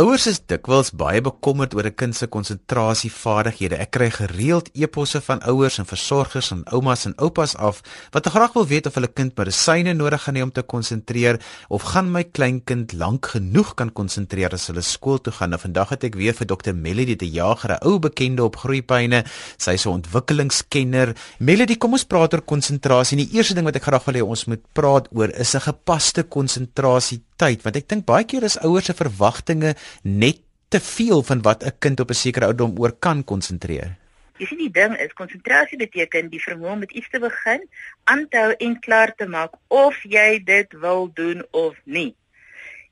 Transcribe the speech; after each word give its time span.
Ouers 0.00 0.24
is 0.30 0.38
dikwels 0.48 0.94
baie 0.96 1.20
bekommerd 1.20 1.74
oor 1.76 1.84
'n 1.84 1.94
kind 1.94 2.16
se 2.16 2.26
konsentrasievaardighede. 2.26 3.76
Ek 3.76 3.90
kry 3.90 4.08
gereeld 4.10 4.70
e-posse 4.72 5.20
van 5.20 5.42
ouers 5.42 5.78
en 5.78 5.84
versorgers 5.84 6.50
en 6.52 6.62
oumas 6.72 7.04
en 7.04 7.14
oupas 7.18 7.56
af 7.56 7.82
wat 8.12 8.26
graag 8.26 8.52
wil 8.54 8.66
weet 8.66 8.86
of 8.86 8.94
hulle 8.94 9.12
kind 9.12 9.36
medisyne 9.36 9.92
nodig 9.92 10.22
gaan 10.22 10.36
hê 10.36 10.42
om 10.42 10.52
te 10.52 10.62
konsentreer 10.62 11.40
of 11.68 11.82
gaan 11.82 12.12
my 12.12 12.24
kleinkind 12.24 12.92
lank 12.92 13.26
genoeg 13.26 13.74
kan 13.74 13.92
konsentreer 13.92 14.52
as 14.52 14.66
hulle 14.68 14.80
skool 14.80 15.18
toe 15.20 15.32
gaan. 15.32 15.50
Nou 15.50 15.60
vandag 15.60 15.88
het 15.90 16.04
ek 16.04 16.14
weer 16.14 16.32
vir 16.32 16.46
Dr. 16.46 16.72
Melody 16.72 17.16
de 17.16 17.30
Jager, 17.30 17.70
'n 17.70 17.84
ou 17.84 17.98
bekende 17.98 18.42
op 18.42 18.56
groeipyne. 18.56 19.24
Sy 19.58 19.70
is 19.72 19.84
'n 19.84 20.00
ontwikkelingskenner. 20.00 21.14
Melody, 21.40 21.76
kom 21.76 21.92
ons 21.92 22.04
praat 22.04 22.32
oor 22.32 22.42
konsentrasie. 22.42 23.16
Die 23.18 23.36
eerste 23.36 23.54
ding 23.54 23.66
wat 23.66 23.76
ek 23.76 23.82
graag 23.82 24.04
wil 24.06 24.14
hê 24.14 24.22
ons 24.22 24.46
moet 24.46 24.62
praat 24.72 25.08
oor 25.12 25.28
is 25.28 25.54
'n 25.54 25.60
gepaste 25.60 26.22
konsentrasie 26.22 27.20
tyd 27.40 27.64
want 27.64 27.80
ek 27.80 27.88
dink 27.88 28.06
baie 28.08 28.26
keer 28.28 28.44
is 28.48 28.58
ouers 28.66 28.90
se 28.90 28.96
verwagtinge 28.96 29.74
net 30.04 30.44
te 30.70 30.80
veel 30.80 31.24
van 31.26 31.42
wat 31.42 31.64
'n 31.64 31.78
kind 31.78 32.00
op 32.00 32.10
'n 32.10 32.22
sekere 32.24 32.46
ouderdom 32.46 32.78
oor 32.78 32.92
kan 32.92 33.24
konsentreer. 33.24 33.96
Jy 34.38 34.46
sien 34.46 34.58
die 34.58 34.72
ding 34.72 34.96
is 34.96 35.12
konsentrasie 35.12 35.78
beteken 35.78 36.30
die 36.30 36.40
vermoë 36.40 36.72
om 36.72 36.78
met 36.78 36.92
iets 36.96 37.10
te 37.10 37.18
begin, 37.20 37.60
aanhou 38.04 38.54
en 38.66 38.78
klaar 38.80 39.12
te 39.14 39.26
maak 39.26 39.52
of 39.68 39.96
jy 40.02 40.40
dit 40.44 40.72
wil 40.72 41.10
doen 41.14 41.44
of 41.50 41.76
nie. 41.84 42.14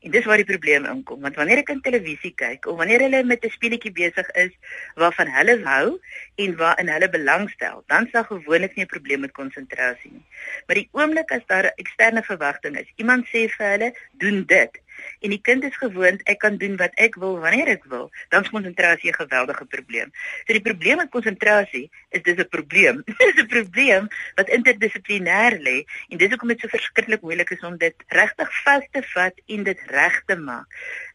En 0.07 0.11
dis 0.15 0.25
waar 0.25 0.38
die 0.38 0.47
probleem 0.47 0.84
inkom, 0.87 1.20
want 1.27 1.38
wanneer 1.41 1.59
ek 1.65 1.73
in 1.75 1.80
televisie 1.83 2.30
kyk 2.39 2.69
of 2.70 2.77
wanneer 2.79 3.02
hulle 3.02 3.23
met 3.27 3.45
'n 3.45 3.51
speletjie 3.51 3.91
besig 3.93 4.29
is 4.43 4.52
waarvan 4.95 5.30
hulle 5.37 5.56
hou 5.65 5.98
en 6.45 6.56
waarin 6.61 6.93
hulle 6.95 7.09
belangstel, 7.11 7.83
dan 7.87 8.06
sal 8.12 8.25
gewoonlik 8.29 8.77
nie 8.77 8.84
'n 8.84 8.92
probleem 8.95 9.20
met 9.27 9.34
konsentrasie 9.41 10.12
nie. 10.12 10.27
Maar 10.66 10.79
die 10.80 10.89
oomblik 10.92 11.33
as 11.33 11.47
daar 11.47 11.66
'n 11.66 11.80
eksterne 11.83 12.23
verwagting 12.23 12.79
is, 12.79 12.92
iemand 12.97 13.27
sê 13.27 13.48
vir 13.56 13.66
hulle, 13.70 13.91
"Doen 14.12 14.45
dit." 14.47 14.80
En 15.20 15.30
die 15.30 15.41
kind 15.41 15.65
is 15.65 15.77
gewoond 15.77 16.23
ek 16.25 16.38
kan 16.38 16.57
doen 16.57 16.77
wat 16.77 16.95
ek 16.95 17.15
wil 17.15 17.39
wanneer 17.39 17.69
ek 17.69 17.84
wil, 17.84 18.11
dan 18.29 18.43
is 18.43 18.51
konsentrasie 18.51 19.11
'n 19.11 19.20
geweldige 19.23 19.65
probleem. 19.65 20.12
So 20.47 20.52
die 20.52 20.62
probleem 20.62 20.97
met 20.97 21.11
konsentrasie 21.11 21.91
is 22.11 22.23
dis 22.23 22.39
'n 22.39 22.48
probleem. 22.48 23.03
dis 23.19 23.42
'n 23.42 23.47
probleem 23.47 24.08
wat 24.34 24.48
interdissiplinêr 24.48 25.58
lê 25.61 25.84
en 26.08 26.19
dis 26.19 26.28
hoekom 26.28 26.48
dit 26.48 26.61
so 26.61 26.69
verskriklik 26.69 27.20
moeilik 27.20 27.50
is 27.50 27.62
om 27.62 27.77
dit 27.77 27.95
regtig 28.08 28.62
vas 28.64 28.84
te 28.92 29.03
vat 29.14 29.34
en 29.47 29.62
dit 29.64 29.81
reg 29.86 30.23
te 30.27 30.36
maak. 30.36 30.67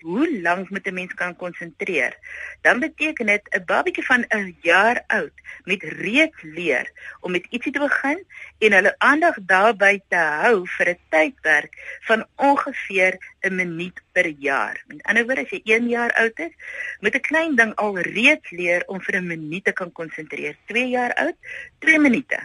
Hoe 0.02 0.28
lank 0.42 0.70
moet 0.70 0.88
'n 0.88 0.94
mens 0.94 1.14
kan 1.14 1.36
konsentreer? 1.36 2.14
Dan 2.62 2.80
beteken 2.80 3.26
dit 3.26 3.44
'n 3.52 3.66
babatjie 3.66 4.06
van 4.06 4.26
'n 4.30 4.56
jaar 4.62 5.04
oud 5.08 5.36
met 5.64 5.84
reeds 5.84 6.42
leer 6.42 6.92
om 7.22 7.32
met 7.32 7.48
ietsie 7.50 7.72
te 7.72 7.80
begin 7.80 8.26
en 8.60 8.72
hulle 8.72 8.96
aandag 8.98 9.36
daarby 9.42 10.00
te 10.10 10.16
hou 10.16 10.68
vir 10.78 10.90
'n 10.90 11.00
tydperk 11.10 11.74
van 12.08 12.26
ongeveer 12.36 13.18
'n 13.44 13.56
minuut 13.56 14.02
per 14.12 14.28
jaar. 14.40 14.84
Met 14.88 15.04
ander 15.04 15.26
woorde, 15.26 15.44
as 15.44 15.52
jy 15.52 15.62
1 15.76 15.90
jaar 15.90 16.12
oud 16.22 16.40
is, 16.40 16.54
moet 17.00 17.16
'n 17.16 17.28
klein 17.28 17.56
ding 17.56 17.76
al 17.76 18.00
reeds 18.00 18.50
leer 18.52 18.84
om 18.88 19.02
vir 19.02 19.16
'n 19.20 19.28
minuut 19.28 19.64
te 19.64 19.74
kan 19.74 19.92
konsentreer. 19.92 20.56
2 20.68 20.88
jaar 20.90 21.14
oud, 21.14 21.36
2 21.80 22.00
minute. 22.00 22.40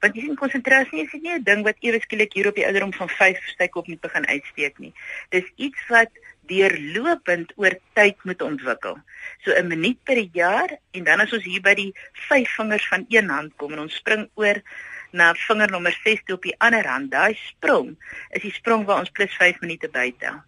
Want 0.00 0.14
jy 0.14 0.20
sien 0.20 0.36
konsentrasie 0.36 1.02
is 1.02 1.12
nie 1.12 1.32
'n 1.32 1.42
ding 1.42 1.62
wat 1.64 1.76
ewe 1.80 2.00
skielik 2.00 2.32
hier 2.32 2.48
op 2.48 2.54
die 2.54 2.64
ouderdom 2.64 2.92
van 2.92 3.08
5 3.08 3.38
styk 3.54 3.76
op 3.76 3.86
moet 3.86 4.00
begin 4.00 4.26
uitsteek 4.26 4.78
nie. 4.78 4.94
Dis 5.30 5.52
iets 5.56 5.88
wat 5.88 6.10
deurlopend 6.50 7.52
oor 7.56 7.74
tyd 7.94 8.16
moet 8.24 8.42
ontwikkel. 8.42 8.98
So 9.44 9.52
'n 9.52 9.66
minuut 9.66 9.98
per 10.04 10.18
jaar 10.32 10.78
en 10.90 11.04
dan 11.04 11.20
as 11.20 11.32
ons 11.32 11.44
hier 11.44 11.60
by 11.60 11.74
die 11.74 11.94
vyf 12.28 12.50
vingers 12.56 12.88
van 12.88 13.04
een 13.08 13.28
hand 13.28 13.56
kom 13.56 13.72
en 13.72 13.78
ons 13.78 13.94
spring 13.94 14.28
oor 14.34 14.62
na 15.12 15.32
vinger 15.34 15.70
nommer 15.70 15.94
6 16.04 16.24
toe 16.24 16.36
op 16.36 16.46
die 16.48 16.56
ander 16.58 16.86
hand. 16.88 17.10
Daai 17.12 17.34
sprong 17.34 17.94
is 18.30 18.42
die 18.42 18.54
sprong 18.54 18.86
waar 18.88 19.04
ons 19.04 19.10
plus 19.10 19.34
5 19.40 19.60
minute 19.60 19.88
bytel. 19.92 20.40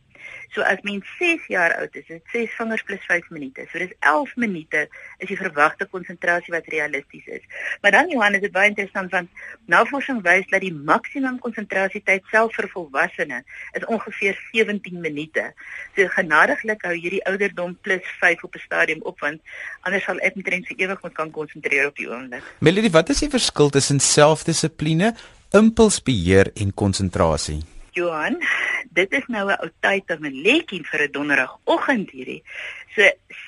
So 0.55 0.63
as 0.63 0.79
mens 0.87 1.05
6 1.19 1.49
jaar 1.51 1.75
oud 1.81 1.97
is, 1.99 2.07
is 2.07 2.21
dit 2.21 2.23
6 2.33 2.57
vingers 2.59 2.83
plus 2.87 3.03
5 3.09 3.31
minute. 3.35 3.67
So 3.73 3.79
dis 3.83 3.95
11 4.01 4.37
minute 4.37 4.85
is 5.19 5.29
die 5.29 5.39
verwagte 5.39 5.89
konsentrasie 5.91 6.55
wat 6.55 6.69
realisties 6.71 7.27
is. 7.27 7.43
Maar 7.83 7.97
dan 7.97 8.13
Johan 8.13 8.39
is 8.39 8.45
dit 8.45 8.55
baie 8.55 8.71
interessant 8.71 9.11
want 9.11 9.31
navorsing 9.67 10.23
wys 10.23 10.47
dat 10.53 10.63
die 10.63 10.73
maksimum 10.75 11.41
konsentrasietyd 11.43 12.23
self 12.31 12.55
vir 12.55 12.71
volwassenes 12.77 13.43
is 13.75 13.89
ongeveer 13.91 14.39
17 14.53 15.01
minute. 15.03 15.51
So 15.97 16.07
genadiglik 16.15 16.87
hou 16.87 16.95
hierdie 16.95 17.25
ouderdom 17.31 17.75
plus 17.83 18.07
5 18.23 18.47
op 18.47 18.55
'n 18.55 18.65
stadium 18.67 19.03
op 19.03 19.21
want 19.21 19.43
anders 19.83 20.05
sal 20.05 20.19
ek 20.23 20.39
omtrent 20.39 20.67
vir 20.71 20.87
ewig 20.87 21.03
moet 21.03 21.15
kan 21.15 21.31
konsentreer 21.31 21.87
op 21.91 21.97
die 21.97 22.09
oomblik. 22.11 22.43
Melody, 22.61 22.91
wat 22.91 23.11
is 23.11 23.19
die 23.19 23.31
verskil 23.31 23.71
tussen 23.71 24.01
selfdissipline, 24.01 25.15
impulsbeheer 25.51 26.51
en 26.55 26.75
konsentrasie? 26.75 27.74
Johan, 27.95 28.41
dit 28.91 29.13
is 29.13 29.27
nou 29.27 29.45
'n 29.51 29.61
ou 29.65 29.71
tyd 29.87 30.11
om 30.11 30.27
'n 30.27 30.41
lekkie 30.47 30.83
vir 30.91 31.03
'n 31.03 31.13
donderdagoggend 31.13 32.11
hierdie. 32.11 32.43
So 32.95 33.03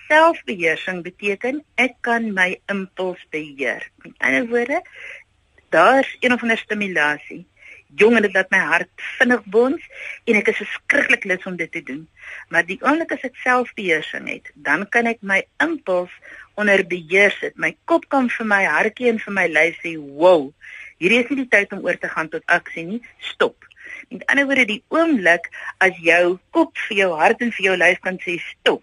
selfbeheersing 0.09 1.03
beteken 1.03 1.65
ek 1.75 1.95
kan 2.01 2.33
my 2.33 2.61
impuls 2.67 3.27
beheer. 3.31 3.83
Met 4.03 4.15
ander 4.19 4.47
woorde, 4.47 4.83
daar's 5.71 6.17
een 6.21 6.33
of 6.33 6.43
ander 6.43 6.59
stimulasie. 6.59 7.47
Jongen, 7.95 8.23
dit 8.23 8.35
laat 8.35 8.51
my 8.51 8.59
hart 8.59 8.91
vinnig 9.19 9.45
bons 9.45 9.83
en 10.25 10.35
ek 10.35 10.49
is 10.49 10.63
verskriklik 10.63 11.25
lus 11.25 11.47
om 11.47 11.57
dit 11.57 11.73
te 11.73 11.83
doen. 11.83 12.09
Maar 12.49 12.67
die 12.67 12.79
oomblik 12.83 13.13
as 13.13 13.27
ek 13.27 13.39
selfbeheersing 13.43 14.29
het, 14.29 14.51
dan 14.55 14.89
kan 14.89 15.07
ek 15.07 15.23
my 15.23 15.43
impuls 15.59 16.11
onder 16.55 16.87
beheer 16.87 17.35
sit. 17.41 17.57
My 17.57 17.77
kop 17.85 18.09
kan 18.09 18.31
vir 18.31 18.47
my 18.47 18.65
hartjie 18.65 19.11
en 19.11 19.19
vir 19.19 19.33
my 19.33 19.47
lyf 19.47 19.79
sê, 19.83 19.97
"Wow, 19.99 20.53
hierdie 20.99 21.23
is 21.25 21.31
nie 21.31 21.45
die 21.45 21.53
tyd 21.57 21.73
om 21.73 21.85
oor 21.85 21.99
te 21.99 22.09
gaan 22.09 22.29
tot 22.29 22.47
aksie 22.47 22.85
nie. 22.85 23.03
Stop." 23.19 23.66
Met 24.09 24.27
ander 24.31 24.47
woorde, 24.47 24.67
die 24.69 24.83
oomblik 24.95 25.49
as 25.83 25.97
jou 26.03 26.37
kop 26.55 26.77
vir 26.89 27.01
jou 27.03 27.11
hart 27.19 27.43
en 27.43 27.51
vir 27.57 27.71
jou 27.71 27.77
lyf 27.81 27.99
kan 28.05 28.21
sê 28.23 28.37
stop, 28.43 28.83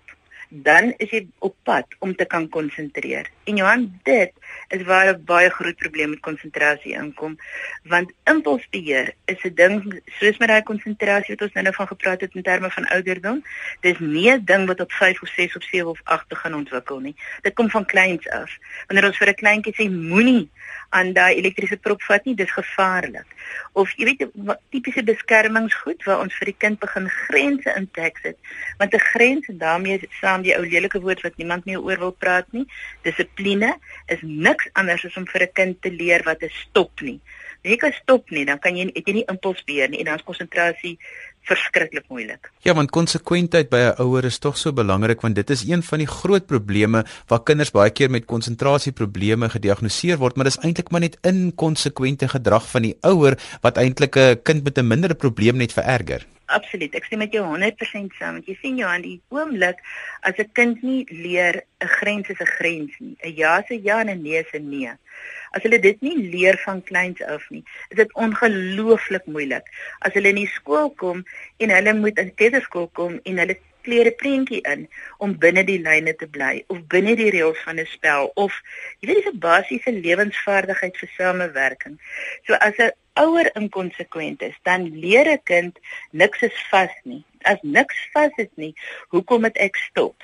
dan 0.66 0.91
is 1.03 1.13
jy 1.16 1.23
op 1.39 1.56
pad 1.67 1.95
om 2.03 2.11
te 2.16 2.28
kan 2.29 2.50
konsentreer. 2.51 3.29
En 3.50 3.57
Johan, 3.61 3.88
dit 4.03 4.34
is 4.73 4.84
waar 4.84 5.07
'n 5.13 5.23
baie 5.25 5.50
groot 5.50 5.75
probleem 5.75 6.09
met 6.09 6.19
konsentrasie 6.19 6.94
inkom, 6.94 7.38
want 7.84 8.11
impulsbeheer 8.23 9.13
is 9.25 9.41
'n 9.44 9.53
ding 9.61 10.01
soos 10.19 10.38
met 10.38 10.47
daai 10.47 10.63
konsentrasie 10.63 11.35
wat 11.35 11.41
ons 11.45 11.53
nou 11.53 11.73
van 11.73 11.88
gepraat 11.88 12.22
het 12.22 12.35
in 12.35 12.41
terme 12.41 12.69
van 12.72 12.88
ouderdom. 12.88 13.44
Dis 13.81 14.00
nie 14.00 14.31
'n 14.31 14.45
ding 14.45 14.67
wat 14.67 14.79
op 14.79 14.91
5 14.91 15.22
of 15.22 15.29
6 15.29 15.56
of 15.56 15.63
7 15.63 15.89
of 15.89 16.00
8 16.03 16.29
te 16.29 16.35
gaan 16.35 16.53
ontwikkel 16.53 17.00
nie. 17.00 17.16
Dit 17.41 17.53
kom 17.53 17.69
van 17.69 17.85
kleins 17.85 18.29
af. 18.29 18.51
Wanneer 18.88 19.06
ons 19.06 19.17
vir 19.17 19.29
'n 19.29 19.41
kleintjie 19.41 19.73
sê 19.73 19.89
moenie 19.91 20.50
aan 20.90 21.13
daai 21.13 21.35
elektriese 21.35 21.78
prop 21.78 22.01
vat 22.01 22.25
nie, 22.25 22.35
dis 22.35 22.51
gevaarlik. 22.51 23.25
Of 23.73 23.94
jy 23.97 24.05
weet 24.05 24.28
tipiese 24.69 25.03
beskermingsgoed 25.03 26.03
waar 26.03 26.19
ons 26.19 26.35
vir 26.38 26.45
die 26.45 26.57
kind 26.57 26.79
begin 26.79 27.09
grense 27.09 27.73
intek 27.75 28.17
sit. 28.22 28.38
Want 28.78 28.94
'n 28.94 29.00
grens 29.00 29.47
en 29.47 29.57
daarmee 29.57 30.09
saam 30.22 30.41
die 30.41 30.55
ou 30.57 30.66
lelike 30.66 31.01
woord 31.01 31.22
wat 31.22 31.38
niemand 31.38 31.66
meer 31.66 31.81
oor 31.81 31.97
wil 31.97 32.11
praat 32.11 32.51
nie, 32.51 32.66
dissipline 33.01 33.78
is 34.08 34.22
niks 34.22 34.69
anders 34.74 35.06
as 35.06 35.18
om 35.18 35.28
vir 35.28 35.44
'n 35.44 35.53
kind 35.53 35.81
te 35.81 35.91
leer 35.91 36.24
wat 36.24 36.44
'n 36.44 36.50
stop 36.50 37.02
nie. 37.02 37.19
Jy 37.62 37.75
kan 37.78 37.91
stop 37.91 38.30
nie, 38.30 38.46
dan 38.46 38.59
kan 38.59 38.75
jy 38.75 38.90
het 38.94 39.08
jy 39.08 39.14
nie 39.14 39.30
impuls 39.31 39.64
beheer 39.64 39.90
nie 39.90 40.00
en 40.00 40.06
dan 40.06 40.16
is 40.16 40.24
konsentrasie 40.24 41.00
verskriklik 41.43 42.05
moeilik. 42.09 42.51
Ja, 42.63 42.73
want 42.73 42.91
konsekwentheid 42.91 43.69
by 43.69 43.77
'n 43.77 44.01
ouer 44.01 44.25
is 44.25 44.39
tog 44.39 44.57
so 44.57 44.71
belangrik 44.71 45.21
want 45.21 45.35
dit 45.35 45.49
is 45.49 45.63
een 45.67 45.83
van 45.83 45.99
die 45.99 46.07
groot 46.07 46.45
probleme 46.45 47.05
waar 47.27 47.43
kinders 47.43 47.71
baie 47.71 47.89
keer 47.89 48.09
met 48.09 48.25
konsentrasieprobleme 48.25 49.49
gediagnoseer 49.49 50.17
word, 50.17 50.35
maar 50.35 50.45
dis 50.45 50.59
eintlik 50.59 50.91
maar 50.91 51.01
net 51.01 51.17
inkonsekwente 51.21 52.27
gedrag 52.27 52.69
van 52.69 52.81
die 52.81 52.97
ouer 53.01 53.37
wat 53.61 53.77
eintlik 53.77 54.15
'n 54.15 54.41
kind 54.43 54.63
met 54.63 54.77
'n 54.77 54.87
mindere 54.87 55.15
probleem 55.15 55.57
net 55.57 55.73
vererger. 55.73 56.25
Absoluut. 56.53 56.93
Ek 56.93 57.05
stem 57.07 57.21
met 57.23 57.31
jou 57.33 57.43
100% 57.45 58.13
saam. 58.19 58.35
Want 58.37 58.49
jy 58.49 58.57
sien 58.61 58.75
jou 58.77 58.89
aan 58.89 59.01
die 59.05 59.21
oomblik 59.33 59.79
as 60.21 60.37
'n 60.37 60.51
kind 60.53 60.83
nie 60.83 61.05
leer 61.09 61.63
'n 61.81 61.87
grens 61.87 62.29
is 62.29 62.39
'n 62.39 62.55
grens 62.57 62.91
nie. 62.99 63.15
'n 63.23 63.35
Ja 63.35 63.59
is 63.59 63.69
'n 63.69 63.83
ja 63.83 63.99
en 63.99 64.09
'n 64.09 64.21
nee 64.21 64.39
is 64.39 64.53
'n 64.53 64.69
nee. 64.69 64.91
As 65.53 65.61
hulle 65.61 65.79
dit 65.79 66.01
nie 66.01 66.17
leer 66.17 66.57
van 66.65 66.83
kleins 66.83 67.21
af 67.21 67.49
nie, 67.49 67.63
is 67.89 67.97
dit 67.97 68.13
ongelooflik 68.13 69.25
moeilik. 69.25 69.65
As 69.99 70.13
hulle 70.13 70.29
in 70.29 70.35
die 70.35 70.47
skool 70.47 70.89
kom 70.89 71.25
en 71.57 71.69
hulle 71.69 71.94
moet 71.94 72.19
in 72.19 72.33
kleuterskool 72.35 72.89
kom 72.99 73.19
en 73.23 73.38
hulle 73.44 73.57
kleer 73.83 74.07
'n 74.09 74.19
prentjie 74.21 74.61
in 74.73 74.88
om 75.17 75.38
binne 75.45 75.63
die 75.67 75.79
lyne 75.87 76.13
te 76.16 76.28
bly 76.35 76.63
of 76.73 76.79
binne 76.93 77.16
die 77.19 77.31
reëls 77.35 77.63
van 77.66 77.79
'n 77.79 77.90
spel 77.96 78.31
of 78.46 78.53
jy 78.99 79.08
weet 79.08 79.19
dis 79.19 79.31
'n 79.31 79.43
basiese 79.47 79.91
lewensvaardigheid 80.05 80.99
vir 81.02 81.11
samewerking. 81.17 81.96
So 82.46 82.53
as 82.67 82.79
'n 82.79 82.91
ouer 83.25 83.52
inkonsekwent 83.59 84.41
is, 84.41 84.58
dan 84.63 84.90
leer 85.05 85.28
'n 85.31 85.43
kind 85.43 85.79
niks 86.11 86.41
is 86.49 86.58
vas 86.72 86.96
nie. 87.03 87.23
As 87.41 87.59
niks 87.61 87.97
vas 88.13 88.31
is 88.37 88.53
nie, 88.55 88.73
hoekom 89.11 89.41
moet 89.41 89.58
ek 89.58 89.75
stop? 89.75 90.16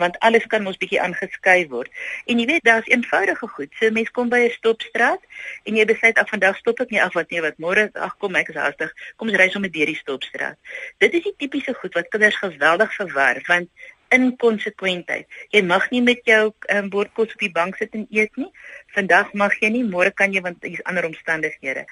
Want 0.00 0.18
alles 0.26 0.46
kan 0.52 0.64
mos 0.66 0.78
bietjie 0.80 1.00
aangeskei 1.04 1.68
word. 1.68 1.92
En 2.26 2.40
jy 2.40 2.46
weet 2.50 2.64
daar's 2.64 2.88
eenvoudige 2.88 3.48
goed. 3.54 3.70
So 3.78 3.92
mense 3.94 4.12
kom 4.16 4.32
by 4.32 4.40
'n 4.46 4.56
stopstraat 4.56 5.22
en 5.68 5.76
jy 5.76 5.84
besluit 5.92 6.18
af 6.18 6.32
vandag 6.32 6.56
stop 6.56 6.80
ek 6.80 6.90
nie 6.90 7.02
af 7.02 7.14
wat 7.14 7.30
nee 7.30 7.44
wat 7.44 7.58
môre 7.58 7.90
ag 7.94 8.16
kom 8.18 8.36
ek 8.36 8.48
is 8.48 8.60
haastig. 8.64 8.92
Kom 9.16 9.28
ons 9.28 9.38
ry 9.38 9.48
sommer 9.48 9.70
deur 9.70 9.86
die 9.92 10.02
stopstraat. 10.02 10.58
Dit 10.98 11.14
is 11.14 11.24
die 11.28 11.36
tipiese 11.36 11.74
goed 11.74 11.94
wat 11.94 12.08
kinders 12.08 12.36
geweldig 12.36 12.94
verwar 12.94 13.42
want 13.46 13.68
inkonsekwentheid. 14.10 15.26
Jy 15.54 15.62
mag 15.62 15.90
nie 15.90 16.02
met 16.02 16.24
jou 16.26 16.52
um, 16.74 16.88
bordkos 16.90 17.34
op 17.34 17.44
die 17.44 17.52
bank 17.54 17.76
sit 17.78 17.94
en 17.94 18.06
eet 18.10 18.36
nie. 18.36 18.50
Vandag 18.96 19.32
mag 19.38 19.54
jy 19.62 19.70
nie, 19.70 19.84
môre 19.86 20.10
kan 20.10 20.34
jy 20.34 20.42
want 20.42 20.64
hier's 20.66 20.82
ander 20.90 21.06
omstandighede. 21.06 21.84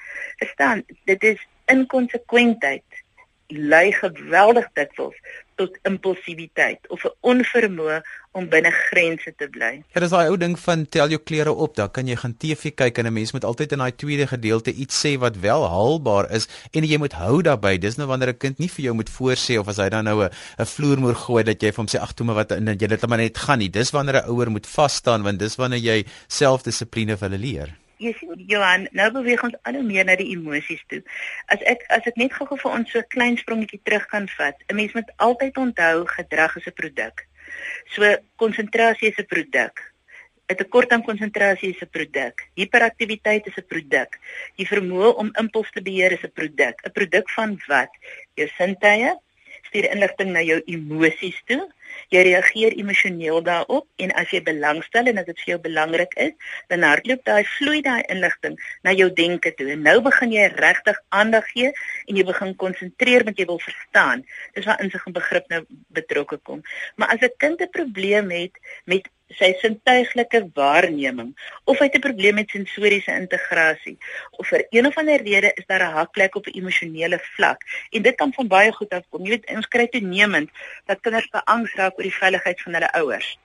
Verstaan? 0.42 0.82
Dit 1.06 1.22
is 1.22 1.44
inkonsekwentheid 1.70 3.04
lei 3.48 3.92
geweldig 3.92 4.66
dikwels 4.76 5.16
tot 5.58 5.78
impulsiwiteit 5.88 6.86
of 6.94 7.04
'n 7.04 7.14
onvermoë 7.32 7.98
om 8.38 8.48
binne 8.48 8.70
grense 8.70 9.32
te 9.36 9.48
bly. 9.50 9.82
Ja, 9.94 10.00
dis 10.00 10.12
daai 10.14 10.28
ou 10.30 10.36
ding 10.36 10.54
van 10.58 10.86
tel 10.86 11.08
jou 11.14 11.20
klere 11.30 11.52
op, 11.52 11.74
dan 11.76 11.90
kan 11.90 12.06
jy 12.06 12.16
gaan 12.16 12.36
TV 12.36 12.74
kyk 12.74 12.98
en 12.98 13.06
'n 13.06 13.12
mens 13.12 13.32
moet 13.32 13.44
altyd 13.44 13.72
in 13.72 13.78
daai 13.78 13.96
tweede 13.96 14.26
gedeelte 14.26 14.72
iets 14.72 15.00
sê 15.04 15.18
wat 15.18 15.36
wel 15.36 15.68
haalbaar 15.68 16.30
is 16.30 16.48
en 16.72 16.84
jy 16.84 16.98
moet 16.98 17.12
hou 17.12 17.42
daarbey. 17.42 17.78
Dis 17.78 17.96
nou 17.96 18.06
wanneer 18.06 18.28
'n 18.28 18.38
kind 18.38 18.58
nie 18.58 18.68
vir 18.68 18.84
jou 18.84 18.94
moet 18.94 19.10
voorsê 19.10 19.58
of 19.58 19.68
as 19.68 19.76
hy 19.76 19.88
dan 19.88 20.04
nou 20.04 20.24
'n 20.24 20.30
'n 20.58 20.66
vloermoer 20.66 21.14
gooi 21.14 21.42
dat 21.42 21.62
jy 21.62 21.70
vir 21.72 21.82
hom 21.84 21.88
sê 21.88 21.98
ag 22.00 22.12
toe 22.14 22.26
maar 22.26 22.36
wat 22.36 22.52
en 22.52 22.66
jy 22.66 22.86
dit 22.86 23.06
maar 23.06 23.18
net 23.18 23.38
gaan 23.38 23.58
nie. 23.58 23.70
Dis 23.70 23.90
wanneer 23.90 24.22
'n 24.22 24.30
ouer 24.30 24.50
moet 24.50 24.66
vas 24.66 24.94
staan 24.94 25.22
want 25.22 25.38
dis 25.38 25.56
wanneer 25.56 25.80
jy 25.80 26.04
selfdissipline 26.28 27.16
vir 27.16 27.28
hulle 27.28 27.38
leer. 27.38 27.87
Jy 27.98 28.12
sien 28.14 28.42
Johan, 28.46 28.86
nou 28.94 29.08
beweeg 29.10 29.42
ons 29.42 29.56
al 29.66 29.78
hoe 29.80 29.82
meer 29.82 30.06
na 30.06 30.14
die 30.18 30.30
emosies 30.30 30.82
toe. 30.90 31.00
As 31.54 31.62
ek 31.72 31.82
as 31.96 32.06
ek 32.06 32.18
net 32.20 32.34
gou-gou 32.36 32.58
vir 32.62 32.74
ons 32.76 32.92
so 32.92 32.98
'n 33.02 33.10
klein 33.14 33.36
sprongetjie 33.36 33.80
terug 33.82 34.06
kan 34.12 34.28
vat. 34.38 34.54
'n 34.68 34.76
Mens 34.76 34.94
moet 34.94 35.10
altyd 35.16 35.58
onthou 35.64 36.06
gedrag 36.06 36.56
is 36.56 36.66
'n 36.66 36.78
produk. 36.80 37.26
So 37.94 38.16
konsentrasie 38.36 39.10
is 39.10 39.18
'n 39.18 39.26
produk. 39.26 39.74
'n 40.48 40.56
Tekort 40.56 40.92
aan 40.92 41.02
konsentrasie 41.02 41.74
is 41.74 41.82
'n 41.82 41.90
produk. 41.90 42.46
Hiperaktiwiteit 42.54 43.46
is 43.46 43.58
'n 43.58 43.66
produk. 43.66 44.18
Die 44.56 44.66
vermoë 44.66 45.14
om 45.16 45.34
impuls 45.42 45.70
te 45.70 45.82
beheer 45.82 46.12
is 46.12 46.22
'n 46.22 46.32
produk. 46.32 46.76
'n 46.86 46.92
Produk 46.92 47.30
van 47.30 47.58
wat? 47.66 47.90
Jou 48.34 48.48
sintuie 48.58 49.12
stuur 49.68 49.90
inligting 49.92 50.32
na 50.32 50.42
jou 50.42 50.60
emosies 50.66 51.40
toe 51.46 51.64
jy 52.12 52.22
reageer 52.26 52.76
emosioneel 52.80 53.42
daarop 53.44 53.86
en 54.04 54.12
as 54.20 54.30
jy 54.32 54.40
belangstel 54.44 55.10
en 55.10 55.20
as 55.20 55.26
dit 55.28 55.42
vir 55.42 55.52
jou 55.52 55.58
belangrik 55.66 56.14
is, 56.24 56.54
dan 56.72 56.86
hardloop 56.86 57.24
daai 57.28 57.44
vloei 57.56 57.82
daai 57.84 58.02
inligting 58.14 58.56
na 58.86 58.94
jou 58.96 59.08
denke 59.20 59.52
toe. 59.58 59.68
En 59.74 59.84
nou 59.88 59.98
begin 60.06 60.32
jy 60.34 60.48
regtig 60.56 61.00
aandag 61.20 61.48
gee 61.52 61.72
en 61.72 62.20
jy 62.20 62.24
begin 62.30 62.54
konsentreer 62.64 63.26
want 63.28 63.40
jy 63.40 63.48
wil 63.50 63.60
verstaan. 63.64 64.24
Dis 64.56 64.68
waar 64.68 64.82
insig 64.84 65.06
en 65.06 65.16
begrip 65.20 65.52
nou 65.52 65.62
betrokke 66.00 66.40
kom. 66.48 66.64
Maar 66.96 67.16
as 67.16 67.22
'n 67.22 67.36
kind 67.36 67.60
'n 67.60 67.70
probleem 67.70 68.30
het 68.30 68.54
met 68.84 69.08
sy 69.36 69.52
sintuiglike 69.60 70.40
waarneming 70.56 71.34
of 71.64 71.78
hy 71.78 71.88
het 71.88 71.96
'n 71.96 72.06
probleem 72.06 72.34
met 72.34 72.50
sensoriese 72.50 73.12
integrasie 73.12 73.98
of 74.30 74.48
vir 74.48 74.64
een 74.70 74.86
of 74.86 74.96
ander 74.96 75.22
rede 75.22 75.52
is 75.54 75.66
daar 75.66 75.84
'n 75.84 75.96
hakplek 75.98 76.34
op 76.34 76.46
'n 76.46 76.58
emosionele 76.58 77.18
vlak 77.36 77.60
en 77.92 78.02
dit 78.02 78.16
kan 78.16 78.32
van 78.32 78.48
baie 78.48 78.72
goed 78.72 78.92
afkom. 78.92 79.24
Jy 79.24 79.30
weet 79.30 79.50
ons 79.50 79.68
kry 79.68 79.86
toenemend 79.86 80.50
dat 80.86 81.00
kinders 81.00 81.28
beangs 81.28 81.74
raak 81.74 81.96
oor 81.96 82.08
die 82.08 82.20
veiligheid 82.22 82.62
van 82.62 82.72
hulle 82.72 82.92
ouers. 82.92 83.38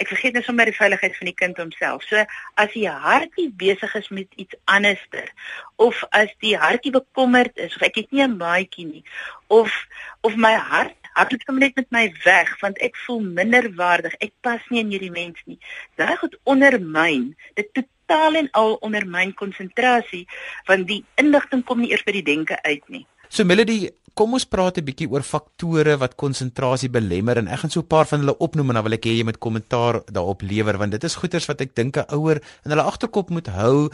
Ek 0.00 0.08
vergeet 0.08 0.32
net 0.32 0.44
sommer 0.44 0.64
die 0.64 0.76
veiligheid 0.76 1.16
van 1.16 1.28
die 1.28 1.34
kind 1.34 1.56
homself. 1.56 2.02
So 2.02 2.24
as 2.54 2.72
die 2.72 2.88
hartjie 2.88 3.50
besig 3.52 3.94
is 3.94 4.08
met 4.08 4.28
iets 4.36 4.54
anderster 4.64 5.28
of 5.76 6.04
as 6.10 6.32
die 6.38 6.56
hartjie 6.56 6.92
bekommerd 6.92 7.58
is 7.58 7.76
of 7.76 7.82
ek 7.82 7.94
het 7.94 8.10
nie 8.10 8.22
'n 8.24 8.36
maatjie 8.36 8.86
nie 8.86 9.04
of 9.48 9.86
of 10.20 10.36
my 10.36 10.54
hart 10.54 10.99
hardloop 11.14 11.46
sommer 11.46 11.66
net 11.66 11.76
met 11.76 11.90
my 11.90 12.04
weg 12.24 12.52
want 12.62 12.80
ek 12.84 12.98
voel 13.06 13.20
minderwaardig. 13.20 14.16
Ek 14.20 14.32
pas 14.40 14.62
nie 14.70 14.82
in 14.84 14.92
hierdie 14.94 15.12
mens 15.14 15.38
nie. 15.46 15.58
Daai 16.00 16.16
goed 16.20 16.36
ondermyn. 16.44 17.32
Dit 17.58 17.72
totaal 17.76 18.42
en 18.42 18.50
al 18.58 18.76
ondermyn 18.86 19.34
konsentrasie 19.34 20.26
want 20.66 20.88
die 20.88 21.04
inligting 21.20 21.64
kom 21.64 21.80
nie 21.80 21.90
eers 21.92 22.04
by 22.06 22.16
die 22.18 22.26
denke 22.26 22.58
uit 22.62 22.84
nie. 22.88 23.06
So 23.30 23.46
Melody, 23.46 23.92
kom 24.18 24.34
ons 24.34 24.44
praat 24.44 24.78
'n 24.78 24.84
bietjie 24.84 25.08
oor 25.08 25.22
faktore 25.22 25.96
wat 25.96 26.16
konsentrasie 26.18 26.90
belemmer 26.90 27.38
en 27.38 27.48
ek 27.48 27.60
gaan 27.62 27.70
so 27.70 27.80
'n 27.80 27.86
paar 27.86 28.06
van 28.06 28.20
hulle 28.20 28.38
opnoem 28.38 28.70
en 28.70 28.74
dan 28.74 28.84
wil 28.84 28.98
ek 28.98 29.06
hê 29.06 29.16
jy 29.18 29.24
moet 29.24 29.38
kommentaar 29.38 30.02
daarop 30.06 30.42
lewer 30.42 30.78
want 30.78 30.90
dit 30.90 31.04
is 31.04 31.14
goeters 31.14 31.46
wat 31.46 31.60
ek 31.60 31.74
dink 31.74 31.96
'n 31.96 32.10
ouer 32.10 32.42
in 32.64 32.70
hulle 32.70 32.82
agterkop 32.82 33.30
moet 33.30 33.46
hou 33.46 33.88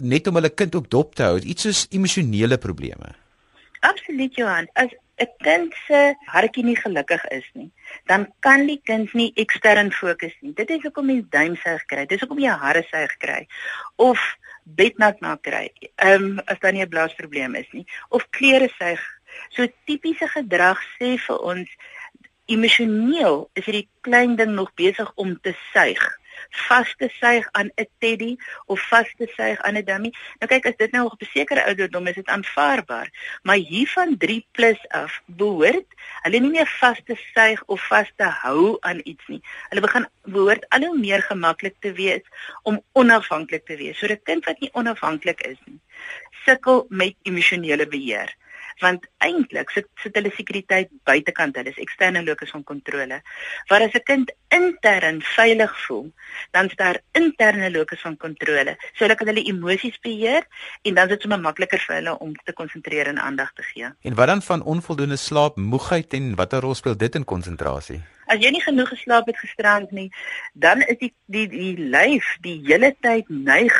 net 0.00 0.26
om 0.26 0.34
hulle 0.34 0.50
kind 0.50 0.74
ook 0.74 0.90
dop 0.90 1.14
te 1.14 1.22
hou. 1.22 1.38
Iets 1.38 1.62
soos 1.62 1.86
emosionele 1.90 2.58
probleme. 2.58 3.14
Absoluut 3.80 4.34
Johan. 4.34 4.68
As 4.74 4.90
'n 5.18 5.26
kind 5.42 5.74
se 5.86 6.14
hartjie 6.26 6.64
nie 6.64 6.76
gelukkig 6.76 7.24
is 7.30 7.48
nie, 7.52 7.70
dan 8.06 8.32
kan 8.40 8.66
die 8.66 8.80
kind 8.84 9.12
nie 9.14 9.32
ekstern 9.34 9.92
fokus 9.92 10.34
nie. 10.40 10.52
Dit 10.54 10.70
is 10.70 10.82
hoekom 10.82 11.06
mens 11.06 11.24
duimsuig 11.30 11.84
kry. 11.86 12.06
Dis 12.06 12.20
hoekom 12.20 12.38
jy 12.38 12.54
hare 12.64 12.82
suig 12.90 13.16
kry 13.18 13.46
of 13.96 14.20
bednat 14.62 15.20
na 15.20 15.36
kry. 15.36 15.70
Ehm 15.96 16.24
um, 16.24 16.40
as 16.46 16.58
dan 16.60 16.74
nie 16.74 16.82
'n 16.82 16.88
blaasprobleem 16.88 17.54
is 17.54 17.70
nie 17.72 17.86
of 18.08 18.30
klere 18.30 18.68
suig. 18.78 19.02
So 19.50 19.66
tipiese 19.86 20.28
gedrag 20.28 20.78
sê 20.98 21.18
vir 21.26 21.38
ons 21.38 21.68
emosioneel 22.46 23.50
is 23.54 23.64
hierdie 23.64 23.88
klein 24.00 24.36
ding 24.36 24.54
nog 24.54 24.70
besig 24.74 25.12
om 25.14 25.40
te 25.40 25.54
suig 25.72 26.02
vas 26.50 26.94
te 26.96 27.08
suig 27.20 27.48
aan 27.52 27.70
'n 27.76 27.88
teddy 27.98 28.36
of 28.66 28.80
vas 28.88 29.14
te 29.16 29.26
suig 29.36 29.60
aan 29.60 29.76
'n 29.76 29.84
dummy. 29.84 30.10
Nou 30.38 30.48
kyk 30.52 30.66
as 30.66 30.76
dit 30.76 30.92
nou 30.92 31.04
op 31.06 31.22
'n 31.22 31.30
sekere 31.32 31.64
ouderdom 31.64 32.06
is, 32.06 32.14
dit 32.14 32.26
aanvaarbaar, 32.26 33.08
maar 33.42 33.56
hier 33.56 33.88
van 33.88 34.16
3 34.16 34.46
plus 34.52 34.88
af 34.88 35.22
behoort 35.26 35.86
hulle 36.22 36.40
nie 36.40 36.50
meer 36.50 36.70
vas 36.80 37.00
te 37.04 37.16
suig 37.34 37.62
of 37.66 37.86
vas 37.86 38.10
te 38.16 38.24
hou 38.24 38.76
aan 38.80 39.00
iets 39.04 39.26
nie. 39.26 39.42
Hulle 39.68 39.80
begin 39.80 40.08
behoort 40.22 40.68
al 40.68 40.84
hoe 40.84 40.98
meer 40.98 41.22
gemaklik 41.22 41.76
te 41.80 41.92
wees 41.92 42.22
om 42.62 42.82
onafhanklik 42.92 43.64
te 43.66 43.76
wees. 43.76 43.98
So 43.98 44.06
'n 44.06 44.20
kind 44.22 44.44
wat 44.44 44.60
nie 44.60 44.70
onafhanklik 44.72 45.40
is 45.40 45.58
nie, 45.64 45.80
sukkel 46.44 46.86
met 46.88 47.14
emosionele 47.22 47.86
beheer 47.86 48.36
want 48.80 49.06
eintlik 49.24 49.70
sit 49.74 49.86
sit 50.02 50.16
hulle 50.18 50.32
sekuriteit 50.36 50.90
buitekant 51.08 51.56
hulle 51.56 51.72
is 51.74 51.80
eksterne 51.84 52.22
locus 52.26 52.52
van 52.56 52.64
kontrole 52.64 53.20
waar 53.70 53.86
as 53.86 53.94
'n 53.94 54.04
kind 54.10 54.32
intern 54.48 55.22
veilig 55.22 55.72
voel 55.86 56.12
dan 56.50 56.66
is 56.66 56.76
daar 56.76 57.00
interne 57.12 57.70
locus 57.70 58.00
van 58.00 58.16
kontrole 58.16 58.76
so 58.94 59.04
hulle 59.04 59.14
kan 59.14 59.26
hulle 59.26 59.44
emosies 59.52 59.98
beheer 60.00 60.46
en 60.82 60.94
dan 60.94 61.04
is 61.04 61.14
dit 61.14 61.22
sommer 61.22 61.40
makliker 61.40 61.80
vir 61.86 61.94
hulle 61.94 62.18
om 62.18 62.34
te 62.44 62.52
konsentreer 62.52 63.06
en 63.06 63.18
aandag 63.18 63.52
te 63.52 63.62
gee. 63.62 63.88
En 64.02 64.14
wat 64.14 64.26
dan 64.26 64.42
van 64.42 64.62
onvoldoende 64.62 65.16
slaap 65.16 65.56
moegheid 65.56 66.12
en 66.12 66.34
watter 66.34 66.60
rol 66.60 66.74
speel 66.74 66.96
dit 66.96 67.14
in 67.14 67.24
konsentrasie 67.24 68.00
As 68.28 68.42
jy 68.44 68.50
nie 68.52 68.60
genoeg 68.60 68.90
geslaap 68.92 69.26
het 69.30 69.38
gisterand 69.40 69.90
nie, 69.90 70.10
dan 70.52 70.82
is 70.84 70.98
die 71.00 71.14
die 71.32 71.46
die 71.48 71.76
lyf 71.78 72.26
die 72.44 72.58
hele 72.66 72.92
tyd 73.00 73.28
neig 73.28 73.72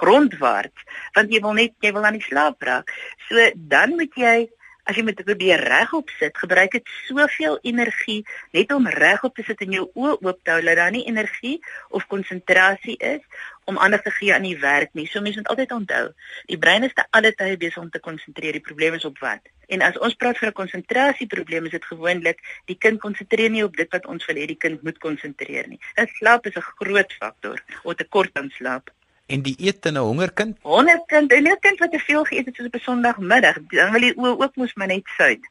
grondwaarts 0.00 0.84
want 1.14 1.32
jy 1.32 1.40
wil 1.40 1.56
net 1.60 1.74
jy 1.80 1.92
wil 1.92 2.04
aan 2.04 2.18
die 2.18 2.28
slaap 2.28 2.62
raak. 2.62 2.90
So 3.28 3.50
dan 3.54 3.96
moet 3.98 4.14
jy 4.18 4.36
as 4.84 4.98
jy 4.98 5.04
met 5.06 5.20
probeer 5.24 5.62
regop 5.64 6.10
sit, 6.18 6.36
gebruik 6.36 6.74
dit 6.76 6.90
soveel 7.06 7.56
energie 7.64 8.20
net 8.52 8.72
om 8.74 8.88
regop 8.92 9.36
te 9.36 9.44
sit 9.46 9.62
en 9.64 9.72
jou 9.78 9.86
oë 9.96 10.18
oop 10.18 10.40
te 10.44 10.52
hou 10.52 10.60
dat 10.66 10.76
daar 10.80 10.92
nie 10.92 11.06
energie 11.08 11.56
of 11.88 12.04
konsentrasie 12.10 12.96
is 13.00 13.22
om 13.64 13.80
aandag 13.80 14.04
te 14.04 14.12
gee 14.12 14.34
aan 14.34 14.44
die 14.44 14.58
werk 14.60 14.92
nie. 14.92 15.06
So 15.08 15.24
mense 15.24 15.40
moet 15.40 15.48
altyd 15.54 15.72
onthou, 15.72 16.04
die 16.50 16.60
brein 16.60 16.84
is 16.84 16.92
te 16.92 17.06
alle 17.16 17.32
tye 17.32 17.56
besig 17.56 17.80
om 17.80 17.88
te 17.90 18.02
konsentreer. 18.04 18.58
Die 18.58 18.64
probleem 18.64 18.98
is 18.98 19.08
op 19.08 19.16
wat? 19.24 19.48
En 19.72 19.80
as 19.80 19.96
ons 20.04 20.16
praat 20.20 20.38
van 20.38 20.48
'n 20.48 20.58
konsentrasieprobleem, 20.60 21.64
is 21.64 21.76
dit 21.78 21.84
gewoonlik 21.84 22.38
die 22.66 22.76
kind 22.76 23.00
konsentreer 23.00 23.50
nie 23.50 23.64
op 23.64 23.76
dit 23.76 23.88
wat 23.90 24.06
ons 24.06 24.26
wil 24.26 24.36
hê 24.36 24.46
die 24.46 24.60
kind 24.60 24.82
moet 24.82 24.98
konsentreer 24.98 25.68
nie. 25.68 25.80
En 25.94 26.06
slaap 26.06 26.46
is 26.46 26.56
'n 26.56 26.68
groot 26.76 27.12
faktor, 27.12 27.64
of 27.82 27.94
tekort 27.94 28.30
aan 28.34 28.50
slaap. 28.50 28.90
En 29.26 29.42
die 29.42 29.54
eet 29.58 29.86
in 29.86 29.94
'n 29.94 30.06
hongerkind? 30.08 30.58
Hongerkind, 30.62 31.32
'n 31.32 31.56
kind 31.60 31.78
wat 31.78 31.92
te 31.92 31.98
veel 31.98 32.24
geëet 32.24 32.46
het 32.46 32.54
soos 32.56 32.66
op 32.66 32.74
'n 32.74 32.78
Sondagmiddag, 32.78 33.56
dan 33.68 33.92
wil 33.92 34.00
die 34.00 34.16
oë 34.16 34.38
ook 34.42 34.56
mos 34.56 34.74
maar 34.74 34.86
net 34.86 35.06
suid. 35.16 35.48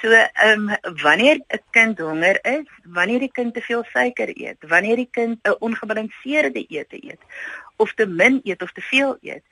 So, 0.00 0.10
ehm 0.10 0.68
um, 0.68 0.96
wanneer 1.02 1.36
'n 1.48 1.62
kind 1.70 1.98
honger 1.98 2.38
is, 2.44 2.66
wanneer 2.84 3.18
die 3.18 3.32
kind 3.32 3.54
te 3.54 3.60
veel 3.60 3.84
suiker 3.92 4.28
eet, 4.34 4.56
wanneer 4.60 4.96
die 4.96 5.08
kind 5.10 5.38
'n 5.42 5.56
ongebalanseerde 5.58 6.66
ete 6.66 6.98
eet 7.04 7.22
of 7.82 7.94
te 7.98 8.06
min 8.06 8.40
eet 8.44 8.62
of 8.62 8.72
te 8.72 8.84
veel 8.88 9.16
eet, 9.20 9.44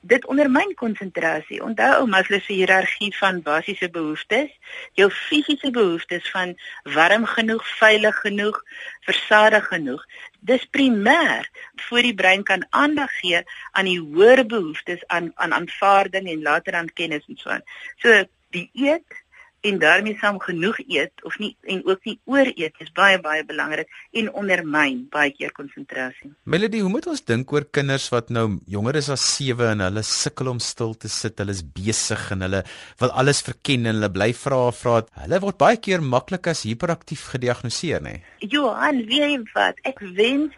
dit 0.00 0.26
ondermyn 0.26 0.72
konsentrasie. 0.74 1.60
Onthou 1.62 2.06
Maslow 2.08 2.40
se 2.40 2.52
hiërargie 2.56 3.10
van 3.18 3.42
basiese 3.44 3.90
behoeftes, 3.92 4.50
jou 4.98 5.10
fisiese 5.12 5.70
behoeftes 5.70 6.30
van 6.32 6.56
warm 6.96 7.26
genoeg, 7.28 7.66
veilig 7.78 8.20
genoeg, 8.24 8.62
versadig 9.08 9.68
genoeg. 9.68 10.04
Dis 10.40 10.64
primêr 10.76 11.48
voor 11.88 12.02
die 12.08 12.14
brein 12.14 12.42
kan 12.42 12.66
aandag 12.70 13.12
gee 13.20 13.42
aan 13.72 13.90
die 13.90 14.00
hoër 14.00 14.46
behoeftes 14.46 15.04
aan 15.06 15.32
aan 15.34 15.52
aanvaarding 15.52 16.28
en 16.28 16.42
later 16.42 16.74
aan 16.74 16.92
kennis 16.92 17.26
en 17.28 17.36
so 17.36 17.50
aan. 17.50 17.66
So 18.00 18.24
die 18.50 18.70
eet 18.72 19.19
en 19.60 19.78
daarmee 19.78 20.16
saam 20.20 20.38
genoeg 20.40 20.78
eet 20.88 21.24
of 21.28 21.36
nie 21.38 21.50
en 21.68 21.82
ook 21.86 22.04
nie 22.08 22.16
ooreet 22.24 22.78
is 22.84 22.92
baie 22.96 23.18
baie 23.20 23.44
belangrik 23.44 23.90
en 24.16 24.32
ondermyn 24.32 25.02
baie 25.12 25.32
keer 25.36 25.52
konsentrasie. 25.52 26.32
Melody, 26.44 26.80
hoe 26.80 26.92
moet 26.92 27.08
ons 27.12 27.24
dink 27.24 27.52
oor 27.52 27.66
kinders 27.78 28.08
wat 28.14 28.32
nou 28.32 28.46
jonger 28.70 29.00
is 29.02 29.10
as 29.12 29.24
7 29.36 29.68
en 29.74 29.84
hulle 29.88 30.04
sukkel 30.06 30.52
om 30.54 30.60
stil 30.64 30.94
te 30.96 31.12
sit, 31.12 31.38
hulle 31.42 31.56
is 31.56 31.64
besig 31.76 32.26
en 32.34 32.46
hulle 32.46 32.64
wil 33.02 33.14
alles 33.22 33.44
verken 33.46 33.86
en 33.86 33.98
hulle 33.98 34.12
bly 34.12 34.32
vra 34.44 34.62
vra. 34.80 35.00
Hulle 35.24 35.42
word 35.44 35.60
baie 35.60 35.80
keer 35.80 36.04
maklik 36.04 36.50
as 36.50 36.64
hiperaktief 36.68 37.28
gediagnoseer, 37.34 38.04
nê? 38.04 38.20
Johan, 38.40 39.04
weet 39.10 39.26
jy 39.28 39.40
wat? 39.54 39.80
Ek 39.88 40.00
wens 40.16 40.56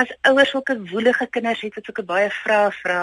as 0.00 0.08
ouers 0.28 0.52
sulke 0.54 0.76
woelige 0.90 1.26
kinders 1.34 1.60
het 1.64 1.74
wat 1.76 1.88
sulke 1.88 2.04
baie 2.08 2.30
vrae 2.42 2.70
vra 2.80 3.00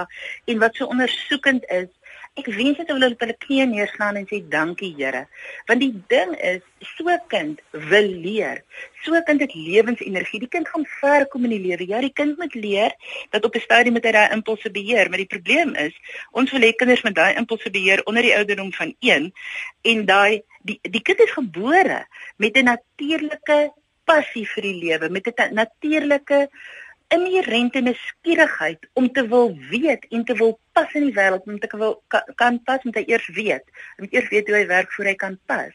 en 0.50 0.62
wat 0.64 0.78
so 0.78 0.90
ondersoekend 0.90 1.68
is 1.74 1.90
Ek 2.38 2.46
wens 2.54 2.78
dit 2.78 2.90
hulle 2.92 3.10
op 3.12 3.24
hulle 3.24 3.36
knieë 3.46 3.66
neerslaan 3.72 4.20
en 4.20 4.28
sê 4.30 4.40
dankie 4.54 4.92
Here. 4.98 5.26
Want 5.68 5.82
die 5.82 5.94
ding 6.12 6.36
is, 6.52 6.62
so 6.96 7.10
'n 7.10 7.22
kind 7.28 7.62
wil 7.72 8.08
leer. 8.26 8.64
So 9.04 9.14
'n 9.16 9.24
kind 9.24 9.42
het 9.42 9.54
lewensenergie. 9.54 10.40
Die 10.40 10.48
kind 10.56 10.68
gaan 10.68 10.86
ver 10.86 11.26
kom 11.28 11.44
in 11.44 11.50
die 11.50 11.60
lewe. 11.68 11.88
Ja, 11.88 12.00
die 12.00 12.14
kind 12.14 12.38
moet 12.38 12.54
leer 12.54 12.92
dat 13.32 13.46
op 13.46 13.56
'n 13.56 13.60
stadium 13.60 13.94
met 13.94 14.06
hy 14.06 14.12
daai 14.12 14.34
impulse 14.34 14.72
beheer, 14.72 15.10
maar 15.10 15.18
die 15.18 15.34
probleem 15.36 15.76
is, 15.76 15.94
ons 16.32 16.52
wil 16.52 16.62
hê 16.62 16.76
kinders 16.76 17.02
met 17.02 17.16
daai 17.16 17.36
impulse 17.36 17.70
beheer 17.70 18.02
onder 18.06 18.22
die 18.22 18.36
ouderdom 18.36 18.74
van 18.74 18.96
1 19.00 19.34
en 19.82 20.06
daai 20.06 20.42
die 20.64 20.80
die 20.82 21.02
kind 21.02 21.20
is 21.20 21.32
gebore 21.32 22.08
met 22.38 22.58
'n 22.58 22.64
natuurlike 22.64 23.74
passie 24.06 24.48
vir 24.48 24.62
die 24.62 24.80
lewe, 24.84 25.10
met 25.10 25.28
'n 25.28 25.54
natuurlike 25.54 26.50
inherente 27.14 27.82
nuuskierigheid 27.82 28.90
om 28.94 29.12
te 29.12 29.28
wil 29.28 29.58
weet 29.70 30.06
en 30.10 30.26
te 30.26 30.36
wil 30.38 30.60
pas 30.78 30.94
in 30.94 31.08
die 31.08 31.16
wêreld, 31.16 31.46
om 31.50 31.60
te 31.60 31.70
wil 31.78 31.96
kan, 32.08 32.34
kan 32.36 32.60
pas 32.64 32.84
met 32.86 33.00
hy 33.02 33.04
eers 33.08 33.28
weet. 33.38 33.66
Hy 33.96 34.06
moet 34.06 34.14
eers 34.14 34.30
weet 34.34 34.48
hoe 34.48 34.58
hy 34.60 34.68
werk 34.70 34.94
voor 34.94 35.10
hy 35.10 35.16
kan 35.18 35.40
pas. 35.50 35.74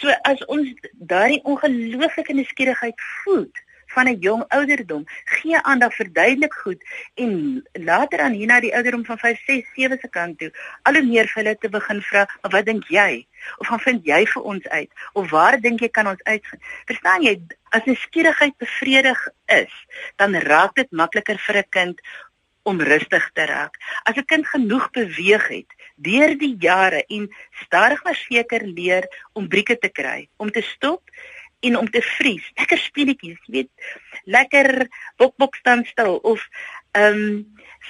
So 0.00 0.14
as 0.28 0.40
ons 0.52 0.72
daardie 1.12 1.42
ongelooflike 1.44 2.36
nuuskierigheid 2.36 3.04
voed, 3.22 3.62
van 3.94 4.08
'n 4.08 4.18
jong 4.20 4.44
ouderdom. 4.48 5.04
Gee 5.24 5.62
aandag 5.62 5.94
vir 5.94 6.12
duidelik 6.12 6.54
goed 6.54 6.84
en 7.14 7.62
later 7.72 8.20
aan 8.20 8.32
hier 8.32 8.46
na 8.46 8.60
die 8.60 8.74
ouderdom 8.74 9.04
van 9.04 9.18
5, 9.18 9.44
6, 9.46 9.64
7 9.74 9.98
se 10.00 10.08
kant 10.08 10.38
toe, 10.38 10.50
al 10.82 10.94
hoe 10.94 11.04
meer 11.04 11.26
vir 11.26 11.42
hulle 11.42 11.56
te 11.58 11.68
begin 11.68 12.02
vra, 12.02 12.28
"Wat 12.40 12.64
dink 12.64 12.84
jy?" 12.88 13.26
of 13.58 13.68
"Wat 13.68 13.82
vind 13.82 14.04
jy 14.04 14.26
vir 14.26 14.42
ons 14.42 14.68
uit?" 14.68 14.90
of 15.12 15.30
"Waar 15.30 15.60
dink 15.60 15.80
jy 15.80 15.88
kan 15.88 16.08
ons 16.08 16.22
uitvind?" 16.22 16.62
Verstaan 16.86 17.22
jy, 17.22 17.40
as 17.70 17.82
'n 17.86 17.94
skierigheid 17.94 18.56
bevredig 18.56 19.28
is, 19.46 19.72
dan 20.16 20.34
raak 20.34 20.74
dit 20.74 20.90
makliker 20.90 21.38
vir 21.38 21.56
'n 21.56 21.68
kind 21.68 22.00
om 22.62 22.80
rustig 22.80 23.30
te 23.32 23.44
raak. 23.44 23.76
As 24.02 24.16
'n 24.16 24.24
kind 24.24 24.46
genoeg 24.46 24.90
beweeg 24.90 25.48
het 25.48 25.70
deur 25.96 26.38
die 26.38 26.56
jare 26.58 27.04
en 27.06 27.34
stadig 27.64 28.04
maar 28.04 28.14
seker 28.14 28.64
leer 28.66 29.06
om 29.32 29.48
brieke 29.48 29.78
te 29.78 29.88
kry, 29.88 30.28
om 30.36 30.50
te 30.50 30.62
stop 30.62 31.02
en 31.62 31.78
om 31.78 31.90
te 31.90 32.02
vries. 32.02 32.46
Lekker 32.60 32.78
speletjies, 32.78 33.40
jy 33.46 33.56
weet, 33.58 33.90
lekker 34.24 34.86
bok 35.22 35.36
bok 35.42 35.58
staan 35.60 35.84
stil 35.88 36.18
of 36.22 36.46
ehm 36.98 37.20
um, 37.26 37.36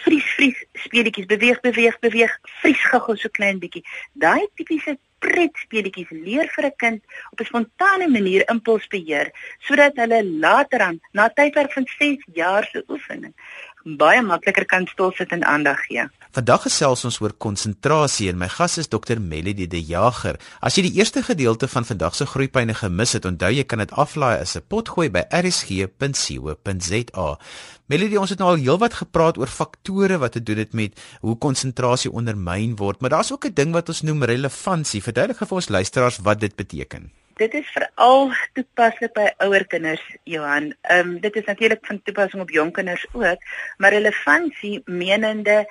vries 0.02 0.28
vries 0.36 0.58
speletjies, 0.84 1.26
beweeg 1.28 1.60
beweeg 1.60 1.98
beweeg, 2.04 2.36
vries 2.60 2.84
gou 2.92 3.16
so 3.16 3.28
klein 3.38 3.58
bietjie. 3.60 3.84
Daai 4.12 4.46
tipiese 4.56 4.96
pret 5.22 5.58
speletjies 5.64 6.10
leer 6.10 6.48
vir 6.54 6.66
'n 6.68 6.76
kind 6.82 7.00
op 7.32 7.40
'n 7.40 7.48
spontane 7.50 8.08
manier 8.16 8.42
impulsbeheer 8.54 9.30
sodat 9.66 10.00
hulle 10.02 10.20
later 10.44 10.80
aan 10.88 10.98
na 11.12 11.28
tydperk 11.28 11.72
van 11.72 11.86
6 11.98 12.26
jaar 12.40 12.64
se 12.72 12.84
oefening 12.88 13.34
baie 13.84 14.22
makliker 14.22 14.64
kan 14.64 14.86
stil 14.86 15.12
sit 15.16 15.32
en 15.32 15.44
aandag 15.44 15.86
gee. 15.86 16.06
Vandag 16.32 16.62
gesels 16.64 17.04
ons 17.04 17.18
oor 17.20 17.34
konsentrasie 17.44 18.30
en 18.30 18.38
my 18.40 18.46
gas 18.48 18.78
is 18.80 18.88
Dr 18.88 19.18
Melody 19.20 19.66
De 19.68 19.82
Jager. 19.84 20.38
As 20.64 20.78
jy 20.78 20.86
die 20.86 20.94
eerste 20.96 21.20
gedeelte 21.22 21.68
van 21.68 21.84
vandag 21.84 22.14
se 22.16 22.26
groeipyne 22.26 22.74
gemis 22.78 23.12
het, 23.12 23.28
onthou 23.28 23.50
jy 23.52 23.64
kan 23.68 23.78
dit 23.84 23.92
aflaai 23.92 24.40
as 24.40 24.56
'n 24.56 24.64
potgooi 24.68 25.10
by 25.10 25.22
rsg.co.za. 25.28 27.28
Melody, 27.86 28.16
ons 28.16 28.30
het 28.30 28.38
nou 28.38 28.50
al 28.50 28.62
heelwat 28.64 28.94
gepraat 28.94 29.36
oor 29.36 29.46
faktore 29.46 30.18
wat 30.18 30.32
te 30.32 30.42
doen 30.42 30.56
het 30.56 30.72
met 30.72 31.00
hoe 31.20 31.36
konsentrasie 31.36 32.10
ondermyn 32.10 32.76
word, 32.76 33.00
maar 33.00 33.10
daar's 33.10 33.32
ook 33.32 33.46
'n 33.46 33.54
ding 33.54 33.72
wat 33.72 33.88
ons 33.88 34.02
noem 34.02 34.24
relevantie. 34.24 35.02
Verduidelik 35.02 35.38
vir 35.38 35.56
ons 35.56 35.68
luisteraars 35.68 36.18
wat 36.22 36.40
dit 36.40 36.56
beteken. 36.56 37.21
Dit 37.36 37.54
is 37.54 37.68
veral 37.72 38.32
toepaslik 38.56 39.12
by 39.16 39.30
ouer 39.44 39.64
kinders, 39.70 40.02
Johan. 40.28 40.72
Ehm 40.82 41.12
um, 41.12 41.20
dit 41.20 41.36
is 41.40 41.44
natuurlik 41.48 41.86
van 41.88 42.00
toepassing 42.02 42.42
op 42.42 42.50
jong 42.50 42.72
kinders 42.76 43.04
ook, 43.12 43.44
maar 43.78 43.94
relevantie 43.94 44.82
menende 44.84 45.62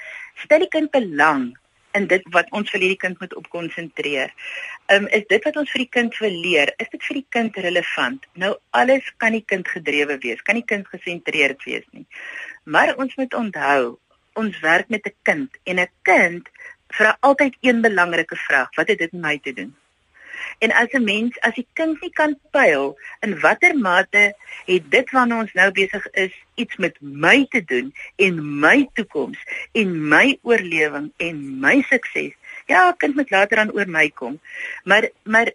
stel 0.44 0.64
die 0.64 0.70
kind 0.74 0.90
belang 0.92 1.44
in 1.94 2.08
dit 2.08 2.26
wat 2.34 2.50
ons 2.58 2.72
vir 2.72 2.82
hierdie 2.82 3.02
kind 3.04 3.20
moet 3.20 3.36
op 3.38 3.50
konsentreer. 3.54 4.34
Ehm 4.86 5.04
um, 5.04 5.10
is 5.20 5.28
dit 5.30 5.44
wat 5.50 5.60
ons 5.62 5.74
vir 5.76 5.84
die 5.84 5.92
kind 5.98 6.18
wil 6.24 6.40
leer, 6.46 6.74
is 6.78 6.90
dit 6.96 7.06
vir 7.10 7.20
die 7.20 7.28
kind 7.38 7.60
relevant? 7.68 8.26
Nou 8.34 8.56
alles 8.82 9.12
kan 9.18 9.38
die 9.38 9.46
kind 9.54 9.68
gedrewe 9.68 10.18
wees, 10.26 10.42
kan 10.42 10.58
die 10.58 10.70
kind 10.74 10.88
gesentreerd 10.88 11.62
wees 11.70 11.86
nie. 11.92 12.08
Maar 12.64 12.96
ons 12.96 13.14
moet 13.22 13.38
onthou, 13.44 14.00
ons 14.34 14.60
werk 14.66 14.90
met 14.90 15.06
'n 15.06 15.16
kind 15.22 15.62
en 15.64 15.80
'n 15.80 15.92
kind 16.02 16.50
vra 16.88 17.18
altyd 17.20 17.58
een 17.62 17.82
belangrike 17.82 18.36
vraag: 18.48 18.76
Wat 18.76 18.88
het 18.88 18.98
dit 18.98 19.12
met 19.12 19.22
my 19.22 19.38
te 19.38 19.54
doen? 19.54 19.76
En 20.60 20.72
as 20.72 20.92
'n 20.92 21.04
mens, 21.04 21.40
as 21.40 21.56
die 21.56 21.68
kind 21.74 22.02
nie 22.02 22.12
kan 22.12 22.40
pyl 22.52 22.98
in 23.20 23.40
watter 23.40 23.78
mate 23.78 24.34
het 24.66 24.92
dit 24.92 25.12
waarna 25.12 25.40
ons 25.40 25.54
nou 25.54 25.72
besig 25.72 26.08
is 26.12 26.34
iets 26.56 26.76
met 26.76 26.96
my 27.02 27.46
te 27.50 27.64
doen 27.64 27.94
en 28.16 28.60
my 28.60 28.90
toekoms 28.94 29.40
en 29.72 30.08
my 30.10 30.38
oorlewing 30.42 31.12
en 31.18 31.60
my 31.60 31.82
sukses. 31.82 32.34
Ja, 32.66 32.92
kind 32.98 33.16
moet 33.16 33.32
later 33.32 33.58
aan 33.58 33.72
oor 33.72 33.88
my 33.88 34.10
kom. 34.10 34.40
Maar 34.84 35.10
maar 35.24 35.52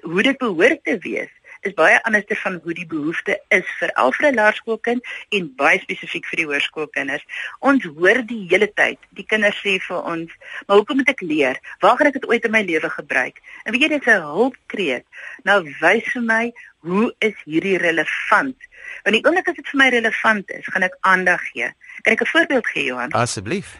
hoe 0.00 0.22
dit 0.22 0.38
behoort 0.38 0.84
te 0.84 0.98
wees 0.98 1.30
is 1.60 1.74
baie 1.74 2.02
anderster 2.02 2.36
van 2.42 2.60
hoe 2.64 2.74
die 2.74 2.86
behoefte 2.86 3.38
is 3.54 3.66
vir 3.80 3.92
alfre 4.02 4.32
laerskoolkind 4.34 5.04
en 5.30 5.48
baie 5.56 5.80
spesifiek 5.82 6.26
vir 6.30 6.42
die 6.42 6.46
hoërskoolkinders. 6.50 7.24
Ons 7.60 7.84
hoor 7.84 8.22
die 8.26 8.44
hele 8.50 8.68
tyd, 8.80 8.98
die 9.18 9.26
kinders 9.26 9.58
sê 9.64 9.78
vir 9.88 10.02
ons, 10.02 10.30
"Maar 10.66 10.76
hoekom 10.76 10.96
moet 10.96 11.08
ek 11.08 11.20
leer? 11.20 11.60
Waar 11.80 11.96
gaan 11.96 12.06
ek 12.06 12.20
dit 12.20 12.28
ooit 12.28 12.44
in 12.44 12.50
my 12.50 12.62
lewe 12.62 12.90
gebruik?" 12.90 13.40
En 13.64 13.72
weet 13.72 13.82
jy, 13.82 13.88
dit 13.88 14.06
is 14.06 14.14
'n 14.14 14.22
hulpkreet. 14.22 15.04
Nou 15.44 15.62
wys 15.80 16.04
vir 16.12 16.22
my, 16.22 16.52
hoe 16.80 17.14
is 17.18 17.34
hierdie 17.44 17.78
relevant? 17.78 18.56
Want 19.02 19.16
die 19.16 19.24
oomblik 19.24 19.48
as 19.48 19.56
dit 19.56 19.68
vir 19.68 19.78
my 19.78 19.88
relevant 19.88 20.50
is, 20.50 20.66
gaan 20.66 20.82
ek 20.82 20.96
aandag 21.00 21.42
gee. 21.52 21.68
Kan 22.02 22.12
ek 22.12 22.22
'n 22.22 22.32
voorbeeld 22.32 22.66
gee, 22.66 22.84
Johan? 22.84 23.10
Asseblief. 23.12 23.78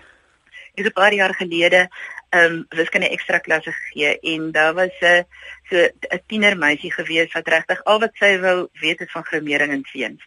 Dis 0.75 0.87
'n 0.87 0.93
paar 0.93 1.13
jaar 1.13 1.35
gelede 1.35 1.89
ehm 2.31 2.53
um, 2.53 2.67
wiskunde 2.69 3.09
ekstra 3.09 3.39
klasse 3.39 3.73
gegee 3.73 4.19
en 4.35 4.51
daar 4.53 4.75
was 4.75 4.97
'n 5.01 5.25
so 5.69 5.77
'n 5.77 6.23
tiener 6.27 6.57
meisie 6.59 6.93
gewees 6.93 7.33
wat 7.33 7.49
regtig 7.49 7.85
al 7.85 8.01
wat 8.01 8.15
sy 8.15 8.39
wou 8.39 8.69
weet 8.73 9.01
is 9.01 9.11
van 9.11 9.25
grammering 9.25 9.73
en 9.73 9.85
seuns. 9.93 10.23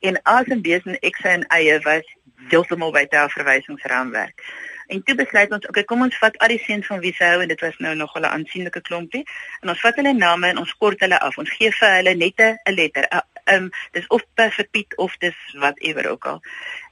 En 0.00 0.22
as 0.22 0.44
en 0.44 0.62
besen 0.62 0.98
x 1.00 1.20
en 1.20 1.46
y 1.58 1.78
was 1.82 2.06
heeltemal 2.48 2.92
by 2.92 3.06
daardie 3.06 3.34
verwysingsraamwerk. 3.34 4.42
En 4.90 5.02
toe 5.02 5.14
besluit 5.14 5.52
ons, 5.52 5.66
okay, 5.68 5.84
kom 5.84 6.02
ons 6.02 6.18
vat 6.18 6.38
al 6.38 6.48
die 6.48 6.62
seuns 6.64 6.86
van 6.86 6.98
wie 7.00 7.12
sy 7.14 7.28
hou 7.32 7.42
en 7.42 7.48
dit 7.48 7.60
was 7.60 7.76
nou 7.78 7.94
nog 7.94 8.16
'n 8.18 8.24
aansienlike 8.24 8.80
klompie 8.80 9.24
en 9.60 9.68
ons 9.68 9.80
vat 9.80 9.94
hulle 9.94 10.12
name 10.12 10.46
en 10.48 10.58
ons 10.58 10.74
kort 10.74 11.00
hulle 11.00 11.18
af. 11.18 11.38
Ons 11.38 11.50
gee 11.50 11.70
vir 11.70 11.94
hulle 11.96 12.14
net 12.14 12.40
'n 12.40 12.74
letter. 12.74 13.06
Ehm 13.50 13.64
um, 13.64 13.70
dis 13.96 14.06
of 14.14 14.22
vir 14.36 14.66
Piet 14.70 14.96
of 14.96 15.16
dis 15.18 15.38
whatever 15.58 16.10
ook 16.10 16.26
al. 16.32 16.40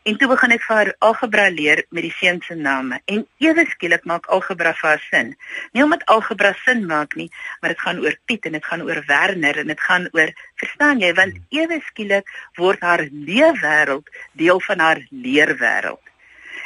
En 0.03 0.17
toe 0.19 0.29
begin 0.29 0.55
ek 0.57 0.63
vir 0.67 0.77
haar 0.77 0.91
algebra 1.09 1.45
leer 1.55 1.85
met 1.95 2.03
die 2.07 2.15
seun 2.17 2.41
se 2.43 2.55
name. 2.59 2.99
En 3.07 3.27
ewe 3.45 3.65
skielik 3.71 4.05
maak 4.11 4.27
algebra 4.37 4.73
vir 4.81 4.89
haar 4.89 5.05
sin. 5.11 5.35
Nie 5.73 5.85
omdat 5.85 6.07
algebra 6.15 6.53
sin 6.65 6.87
maak 6.91 7.15
nie, 7.21 7.29
maar 7.61 7.75
dit 7.75 7.85
gaan 7.87 8.03
oor 8.03 8.17
Piet 8.27 8.49
en 8.51 8.57
dit 8.59 8.69
gaan 8.71 8.83
oor 8.89 9.03
Werner 9.07 9.63
en 9.63 9.71
dit 9.75 9.87
gaan 9.89 10.09
oor 10.13 10.35
verstaan 10.63 11.03
jy 11.05 11.13
want 11.21 11.39
ewe 11.55 11.81
skielik 11.91 12.33
word 12.59 12.83
haar 12.83 13.07
leefwêreld 13.11 14.09
deel 14.43 14.61
van 14.71 14.87
haar 14.87 15.03
leerwêreld. 15.11 16.15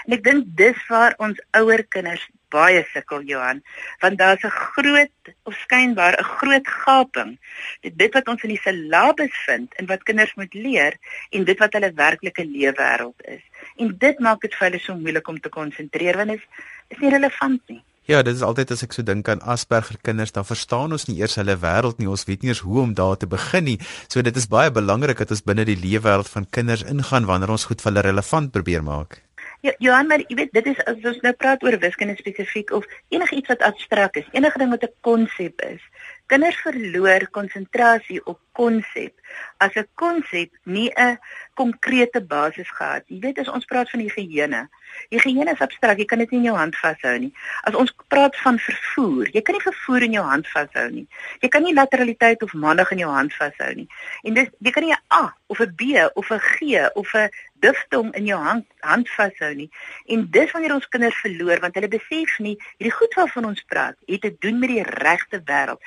En 0.06 0.16
ek 0.16 0.24
dink 0.24 0.54
dis 0.62 0.86
waar 0.88 1.18
ons 1.18 1.42
ouer 1.58 1.84
kinders 1.88 2.24
baie 2.52 2.82
sukkel 2.92 3.24
Johan, 3.28 3.62
want 4.04 4.18
daar's 4.20 4.44
'n 4.44 4.54
groot 4.54 5.34
of 5.48 5.54
skynbaar 5.64 6.18
'n 6.18 6.30
groot 6.38 6.66
gaping. 6.84 7.38
Dit 7.80 7.98
dit 7.98 8.14
wat 8.14 8.28
ons 8.28 8.42
in 8.42 8.54
die 8.54 8.64
syllabus 8.64 9.36
vind 9.46 9.74
en 9.74 9.86
wat 9.86 10.02
kinders 10.02 10.34
moet 10.34 10.54
leer 10.54 10.96
en 11.30 11.44
dit 11.44 11.58
wat 11.58 11.72
hulle 11.72 11.92
werklike 11.94 12.44
leefwêreld 12.44 13.22
is. 13.36 13.42
En 13.76 13.94
dit 13.98 14.18
maak 14.18 14.40
dit 14.40 14.54
vir 14.54 14.68
hulle 14.68 14.80
so 14.80 14.94
moeilik 14.94 15.28
om 15.28 15.40
te 15.40 15.48
konsentreer 15.48 16.16
want 16.16 16.30
dit 16.30 16.38
is, 16.38 16.46
is 16.88 16.98
nie 16.98 17.10
relevant 17.10 17.62
nie. 17.68 17.82
Ja, 18.10 18.18
dit 18.26 18.34
is 18.34 18.42
altyd 18.42 18.72
as 18.74 18.80
ek 18.82 18.96
so 18.96 19.06
dink 19.06 19.28
aan 19.30 19.44
Asperger 19.46 19.94
kinders, 20.02 20.32
dan 20.34 20.44
verstaan 20.44 20.90
ons 20.90 21.04
nie 21.06 21.20
eers 21.20 21.36
hulle 21.38 21.54
wêreld 21.62 22.00
nie. 22.02 22.08
Ons 22.10 22.24
weet 22.26 22.42
nie 22.42 22.50
eers 22.50 22.64
hoe 22.66 22.80
om 22.82 22.94
daar 22.98 23.14
te 23.16 23.28
begin 23.30 23.68
nie. 23.68 23.78
So 24.10 24.24
dit 24.26 24.36
is 24.36 24.48
baie 24.50 24.72
belangrik 24.74 25.22
dat 25.22 25.30
ons 25.30 25.44
binne 25.46 25.64
die 25.68 25.78
leefwêreld 25.78 26.30
van 26.32 26.48
kinders 26.50 26.82
ingaan 26.82 27.30
wanneer 27.30 27.54
ons 27.54 27.68
goed 27.70 27.84
vir 27.84 27.92
hulle 27.92 28.08
relevant 28.08 28.50
probeer 28.50 28.82
maak. 28.82 29.20
Ja, 29.62 29.70
Johan, 29.78 30.08
maar 30.10 30.18
jy 30.26 30.34
weet, 30.34 30.48
dit 30.56 30.66
is 30.72 30.78
as 30.90 31.04
ons 31.06 31.20
nou 31.22 31.30
praat 31.38 31.62
oor 31.62 31.76
wiskunde 31.78 32.16
spesifiek 32.18 32.72
of 32.74 32.86
enigiets 33.14 33.46
wat 33.52 33.60
abstrakt 33.62 34.18
is, 34.18 34.30
enige 34.34 34.58
ding 34.58 34.72
wat 34.74 34.82
'n 34.82 34.96
konsep 35.06 35.62
is. 35.68 35.84
Kinders 36.26 36.58
verloor 36.64 37.28
konsentrasie 37.30 38.18
op 38.26 38.40
konsep 38.58 39.14
as 39.58 39.74
'n 39.76 39.86
konsep 39.94 40.50
nie 40.64 40.90
'n 40.96 41.18
konkrete 41.54 42.20
basis 42.20 42.70
gehad. 42.70 43.02
Jy 43.06 43.20
weet 43.20 43.38
as 43.38 43.48
ons 43.48 43.64
praat 43.64 43.90
van 43.90 44.00
die 44.00 44.10
geheue. 44.10 44.68
Die 45.08 45.20
geheue 45.20 45.52
is 45.52 45.60
abstrakt, 45.60 45.98
jy 45.98 46.04
kan 46.04 46.18
dit 46.18 46.30
nie 46.30 46.38
in 46.38 46.44
jou 46.44 46.56
hand 46.56 46.76
vashou 46.76 47.18
nie. 47.18 47.32
As 47.62 47.74
ons 47.74 47.94
praat 48.08 48.36
van 48.36 48.58
vervoer, 48.58 49.28
jy 49.32 49.42
kan 49.42 49.54
nie 49.54 49.62
vervoer 49.62 50.02
in 50.02 50.12
jou 50.12 50.24
hand 50.24 50.48
vashou 50.48 50.90
nie. 50.90 51.06
Jy 51.40 51.48
kan 51.48 51.62
nie 51.62 51.74
lateraliteit 51.74 52.42
of 52.42 52.52
maandag 52.52 52.90
in 52.90 52.98
jou 52.98 53.10
hand 53.10 53.34
vashou 53.34 53.74
nie. 53.74 53.88
En 54.22 54.34
dis 54.34 54.48
jy 54.58 54.70
kan 54.70 54.82
nie 54.82 54.92
'n 54.92 55.02
A 55.14 55.34
of 55.46 55.60
'n 55.60 55.74
B 55.76 55.82
of 56.14 56.30
'n 56.30 56.40
G 56.40 56.90
of 56.94 57.14
'n 57.14 57.30
diftong 57.62 58.12
in 58.18 58.26
jou 58.26 58.38
hand 58.42 58.66
hand 58.80 59.10
vashou 59.16 59.52
nie. 59.54 59.68
En 60.06 60.26
dis 60.34 60.52
wanneer 60.54 60.74
ons 60.74 60.88
kinders 60.94 61.18
verloor 61.24 61.62
want 61.64 61.78
hulle 61.78 61.90
besef 61.96 62.38
nie 62.44 62.56
hierdie 62.76 62.94
goed 62.98 63.18
waarvan 63.18 63.50
ons 63.52 63.64
praat 63.72 63.98
het 64.10 64.24
te 64.26 64.32
doen 64.44 64.58
met 64.62 64.74
die 64.74 64.86
regte 65.02 65.42
wêreld. 65.50 65.82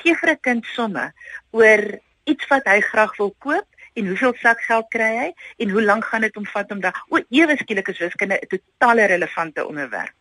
Gee 0.00 0.14
vir 0.20 0.34
'n 0.34 0.40
kind 0.40 0.70
somme 0.74 1.12
oor 1.50 1.84
iets 2.24 2.46
wat 2.52 2.68
hy 2.68 2.80
graag 2.80 3.16
wil 3.16 3.34
koop 3.38 3.66
en 3.94 4.06
hoeveel 4.06 4.34
sakgeld 4.42 4.88
kry 4.94 5.10
hy 5.16 5.30
en 5.64 5.70
hoe 5.70 5.82
lank 5.82 6.04
gaan 6.04 6.26
dit 6.26 6.34
hom 6.38 6.46
vat 6.46 6.70
om 6.72 6.80
daag 6.80 7.02
o 7.08 7.20
ewe 7.40 7.56
skielik 7.56 7.88
is 7.88 8.04
wiskunde 8.04 8.38
'n 8.40 8.48
totale 8.54 9.06
relevante 9.06 9.66
onderwerp. 9.66 10.14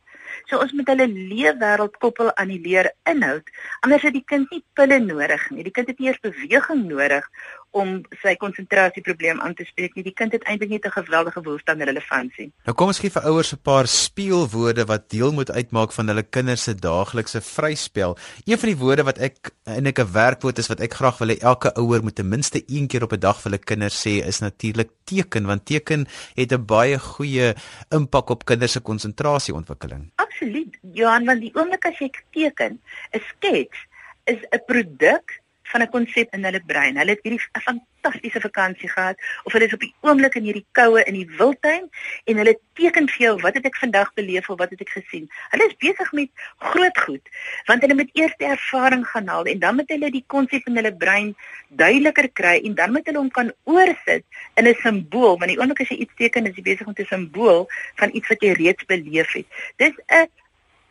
So 0.46 0.60
ons 0.64 0.72
moet 0.78 0.88
hulle 0.92 1.08
leefwêreld 1.08 1.98
koppel 2.04 2.30
aan 2.36 2.52
die 2.54 2.62
leer 2.62 2.92
inhoud. 3.10 3.50
Anders 3.86 4.06
het 4.08 4.14
die 4.14 4.24
kind 4.32 4.52
nie 4.54 4.64
pille 4.74 5.00
nodig 5.00 5.50
nie. 5.52 5.64
Die 5.64 5.74
kind 5.76 5.88
het 5.92 6.00
nie 6.00 6.08
eers 6.10 6.22
beweging 6.24 6.86
nodig 6.88 7.26
om 7.72 8.02
sy 8.22 8.34
konsentrasieprobleem 8.40 9.42
aan 9.44 9.54
te 9.58 9.66
spreek 9.68 9.96
nie. 9.96 10.04
Die 10.06 10.16
kind 10.16 10.34
het 10.36 10.46
eintlik 10.48 10.70
net 10.70 10.86
'n 10.86 10.96
geweldige 10.98 11.42
behoefte 11.42 11.72
aan 11.72 11.82
relevantie. 11.82 12.52
Nou 12.66 12.76
kom 12.76 12.88
ons 12.88 13.00
gee 13.00 13.10
vir 13.10 13.24
ouers 13.24 13.54
'n 13.54 13.62
paar 13.62 13.88
speelwoorde 13.88 14.86
wat 14.86 15.10
deel 15.10 15.32
moet 15.32 15.52
uitmaak 15.52 15.92
van 15.92 16.08
hulle 16.08 16.24
kinders 16.24 16.64
se 16.64 16.76
daaglikse 16.76 17.42
vryspel. 17.42 18.18
Een 18.46 18.58
van 18.58 18.70
die 18.70 18.78
woorde 18.78 19.04
wat 19.04 19.18
ek 19.18 19.52
eintlik 19.64 20.00
'n 20.00 20.12
werkwoord 20.12 20.58
is 20.58 20.68
wat 20.68 20.80
ek 20.80 20.94
graag 20.94 21.18
wil 21.18 21.28
hê 21.28 21.38
elke 21.40 21.74
ouer 21.76 22.04
moet 22.04 22.16
ten 22.16 22.30
minste 22.30 22.64
een 22.68 22.88
keer 22.88 23.04
op 23.04 23.14
'n 23.14 23.20
dag 23.20 23.42
vir 23.42 23.52
hulle 23.52 23.64
kinders 23.64 24.08
sê 24.08 24.26
is 24.26 24.40
natuurlik 24.40 24.90
teken 25.04 25.46
want 25.46 25.66
teken 25.66 26.08
het 26.36 26.52
'n 26.52 26.66
baie 26.66 27.00
goeie 27.00 27.56
impak 27.90 28.30
op 28.30 28.46
kinders 28.46 28.72
se 28.72 28.80
konsentrasieontwikkeling. 28.80 30.12
Absoluut. 30.16 30.78
Johan, 30.94 31.26
want 31.26 31.42
die 31.42 31.56
oomblik 31.56 31.86
as 31.86 32.00
jy 32.00 32.10
teken, 32.32 32.80
'n 33.14 33.22
skets 33.30 33.78
is 34.26 34.42
'n 34.52 34.64
produk 34.66 35.42
van 35.72 35.82
'n 35.82 35.90
konsep 35.96 36.34
in 36.34 36.44
hulle 36.44 36.62
brein. 36.66 36.98
Hulle 36.98 37.12
het 37.16 37.24
hierdie 37.24 37.42
'n 37.54 37.62
fantastiese 37.62 38.42
vakansie 38.42 38.90
gehad 38.90 39.18
of 39.44 39.54
hulle 39.54 39.66
is 39.66 39.74
op 39.74 39.80
die 39.80 39.94
oomblik 40.02 40.36
in 40.36 40.44
hierdie 40.44 40.66
koue 40.72 41.04
in 41.04 41.14
die 41.14 41.30
wildtuin 41.38 41.90
en 42.26 42.38
hulle 42.38 42.60
teken 42.74 43.10
vir 43.10 43.22
jou 43.26 43.36
wat 43.42 43.54
het 43.54 43.66
ek 43.66 43.76
vandag 43.76 44.14
beleef 44.14 44.50
of 44.50 44.58
wat 44.58 44.70
het 44.70 44.82
ek 44.82 44.90
gesien. 44.90 45.28
Hulle 45.52 45.68
is 45.68 45.76
besig 45.78 46.12
met 46.12 46.30
groot 46.58 46.98
goed 46.98 47.30
want 47.66 47.82
hulle 47.82 47.96
moet 47.96 48.10
eers 48.14 48.36
die 48.38 48.48
ervaring 48.48 49.06
gaan 49.08 49.28
haal 49.28 49.46
en 49.46 49.60
dan 49.60 49.76
moet 49.76 49.90
hulle 49.90 50.12
die 50.12 50.24
konsep 50.28 50.68
in 50.68 50.76
hulle 50.76 50.94
brein 50.96 51.36
duideliker 51.70 52.30
kry 52.34 52.62
en 52.64 52.76
dan 52.76 52.92
moet 52.92 53.06
hulle 53.06 53.18
hom 53.18 53.32
kan 53.32 53.52
oorsit 53.64 54.24
in 54.56 54.68
'n 54.68 54.76
simbool 54.82 55.38
want 55.38 55.52
die 55.52 55.60
oomblik 55.60 55.82
as 55.82 55.90
jy 55.90 55.98
iets 55.98 56.16
teken 56.16 56.48
is 56.48 56.56
jy 56.56 56.64
besig 56.64 56.88
met 56.88 57.00
'n 57.00 57.06
simbool 57.06 57.68
van 57.96 58.10
iets 58.14 58.28
wat 58.28 58.42
jy 58.42 58.52
reeds 58.54 58.86
beleef 58.86 59.34
het. 59.34 59.48
Dis 59.78 59.96
'n 60.08 60.30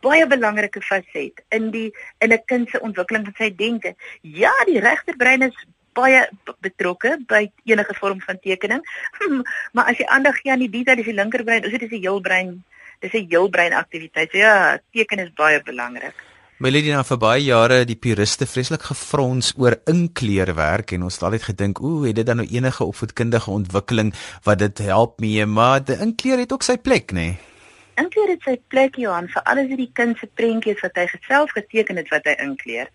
baie 0.07 0.27
belangrike 0.31 0.83
faset 0.83 1.43
in 1.59 1.71
die 1.75 1.89
in 2.25 2.33
'n 2.33 2.45
kind 2.47 2.71
se 2.71 2.81
ontwikkeling 2.81 3.25
van 3.25 3.37
sy 3.39 3.51
denke. 3.65 3.95
Ja, 4.23 4.53
die 4.67 4.81
regterbrein 4.81 5.43
is 5.43 5.57
baie 5.97 6.29
betrokke 6.65 7.17
by 7.29 7.47
enige 7.65 7.97
vorm 8.01 8.21
van 8.21 8.39
tekening. 8.45 8.85
maar 9.75 9.91
as 9.91 9.99
jy 9.99 10.07
aandag 10.07 10.41
gee 10.43 10.53
aan 10.53 10.65
die 10.65 10.73
detail, 10.73 11.01
is 11.01 11.11
die 11.11 11.17
linkerbrein, 11.17 11.65
is 11.65 11.75
dit 11.77 11.89
is 11.89 11.95
die 11.97 12.05
heelbrein, 12.05 12.63
dis 13.01 13.13
'n 13.13 13.29
heelbrein 13.31 13.73
aktiwiteit. 13.73 14.31
So 14.31 14.39
ja, 14.39 14.79
teken 14.93 15.25
is 15.25 15.33
baie 15.35 15.63
belangrik. 15.63 16.15
Melody 16.59 16.89
na 16.89 17.03
vir 17.05 17.19
baie 17.21 17.43
jare 17.45 17.85
die 17.85 17.99
puriste 18.01 18.47
vreeslik 18.49 18.87
gefrons 18.89 19.53
oor 19.61 19.77
inkleerwerk 19.85 20.95
en 20.97 21.03
ons 21.03 21.19
het 21.19 21.27
altyd 21.29 21.43
gedink, 21.43 21.83
ooh, 21.85 22.07
het 22.07 22.17
dit 22.17 22.27
dan 22.27 22.41
nou 22.41 22.49
enige 22.49 22.85
opvoedkundige 22.85 23.51
ontwikkeling 23.51 24.15
wat 24.45 24.59
dit 24.59 24.79
help 24.79 25.21
mee, 25.21 25.45
maar 25.45 25.85
die 25.85 25.99
inkleer 26.01 26.39
het 26.39 26.53
ook 26.53 26.65
sy 26.65 26.79
plek, 26.79 27.13
nê? 27.13 27.29
Nee? 27.37 27.56
Inkleer 27.97 28.29
het 28.35 28.43
sy 28.45 28.57
plek 28.73 28.99
Johan 29.01 29.29
vir 29.33 29.43
alles 29.51 29.71
wat 29.71 29.81
die 29.81 29.93
kind 29.99 30.19
se 30.21 30.29
prentjies 30.39 30.83
wat 30.85 30.99
hy 31.01 31.07
self 31.29 31.55
geteken 31.57 31.97
het 31.97 32.11
wat 32.13 32.29
hy 32.29 32.35
inkleer. 32.45 32.91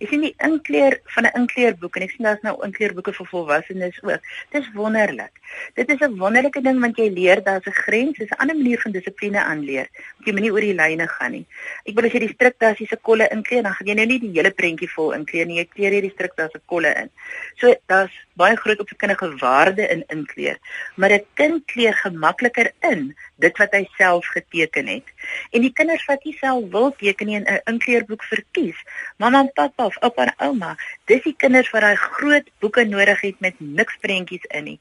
Jy 0.00 0.06
sien 0.08 0.22
die 0.24 0.34
inkleer 0.46 0.94
van 1.14 1.26
'n 1.28 1.36
inkleerboek 1.42 1.96
en 1.96 2.02
ek 2.02 2.10
sien 2.10 2.24
daar's 2.24 2.42
nou 2.42 2.54
inkleerboeke 2.64 3.12
vir 3.12 3.26
volwassenes 3.26 3.98
ook. 4.02 4.22
Dit 4.50 4.62
is 4.62 4.70
wonderlik. 4.72 5.34
Dit 5.74 5.90
is 5.92 6.00
'n 6.00 6.16
wonderlike 6.16 6.62
ding 6.62 6.80
want 6.80 6.96
jy 6.96 7.08
leer 7.10 7.42
daar's 7.44 7.66
'n 7.66 7.76
grens, 7.84 8.18
dis 8.18 8.30
'n 8.30 8.40
ander 8.40 8.56
manier 8.56 8.80
van 8.80 8.92
dissipline 8.92 9.44
aanleer. 9.44 9.88
Jy 10.24 10.32
moet 10.32 10.40
nie 10.40 10.52
oor 10.52 10.60
die 10.60 10.74
lyne 10.74 11.08
gaan 11.08 11.32
nie. 11.32 11.46
Ek 11.84 11.94
wil 11.94 12.04
as 12.04 12.12
jy 12.12 12.18
die 12.18 12.34
struktasie 12.34 12.86
se 12.86 12.96
kolle 12.96 13.28
inkleer, 13.28 13.62
dan 13.62 13.74
gaan 13.74 13.86
jy 13.86 13.94
nou 13.94 14.06
nie 14.06 14.20
die 14.20 14.32
hele 14.32 14.50
prentjie 14.50 14.88
vol 14.88 15.12
inkleer 15.12 15.46
nie. 15.46 15.58
Jy 15.58 15.68
kleer 15.74 15.92
hierdie 15.92 16.14
struktasie 16.16 16.52
se 16.52 16.60
kolle 16.66 16.94
in. 16.94 17.10
So 17.56 17.74
daar's 17.86 18.12
baie 18.40 18.56
groot 18.56 18.80
opvoedkundige 18.80 19.36
waarde 19.36 19.88
in 19.88 20.04
inkleer, 20.08 20.58
maar 20.96 21.12
'n 21.12 21.26
kind 21.34 21.64
kleer 21.66 21.94
gemakliker 21.94 22.72
in 22.80 23.14
dit 23.36 23.58
wat 23.58 23.72
hy 23.72 23.88
self 23.96 24.26
geteken 24.26 24.86
het. 24.86 25.04
En 25.50 25.60
die 25.60 25.72
kinders 25.72 26.04
wat 26.04 26.24
nie 26.24 26.36
self 26.40 26.70
wil 26.70 26.94
teken 26.96 27.26
nie 27.26 27.36
en 27.36 27.46
'n 27.46 27.60
inkleerboek 27.72 28.24
verkies, 28.24 28.78
mamma 29.18 29.40
en 29.40 29.52
pappa 29.52 29.89
of 29.90 29.98
oupa 30.06 30.26
en 30.28 30.34
ouma, 30.48 30.74
dis 31.10 31.22
die 31.26 31.36
kinders 31.36 31.70
wat 31.74 31.84
daai 31.86 31.98
groot 32.00 32.50
boeke 32.62 32.86
nodig 32.88 33.24
het 33.26 33.40
met 33.46 33.58
niks 33.58 33.98
prentjies 34.04 34.46
in 34.54 34.68
nie. 34.72 34.78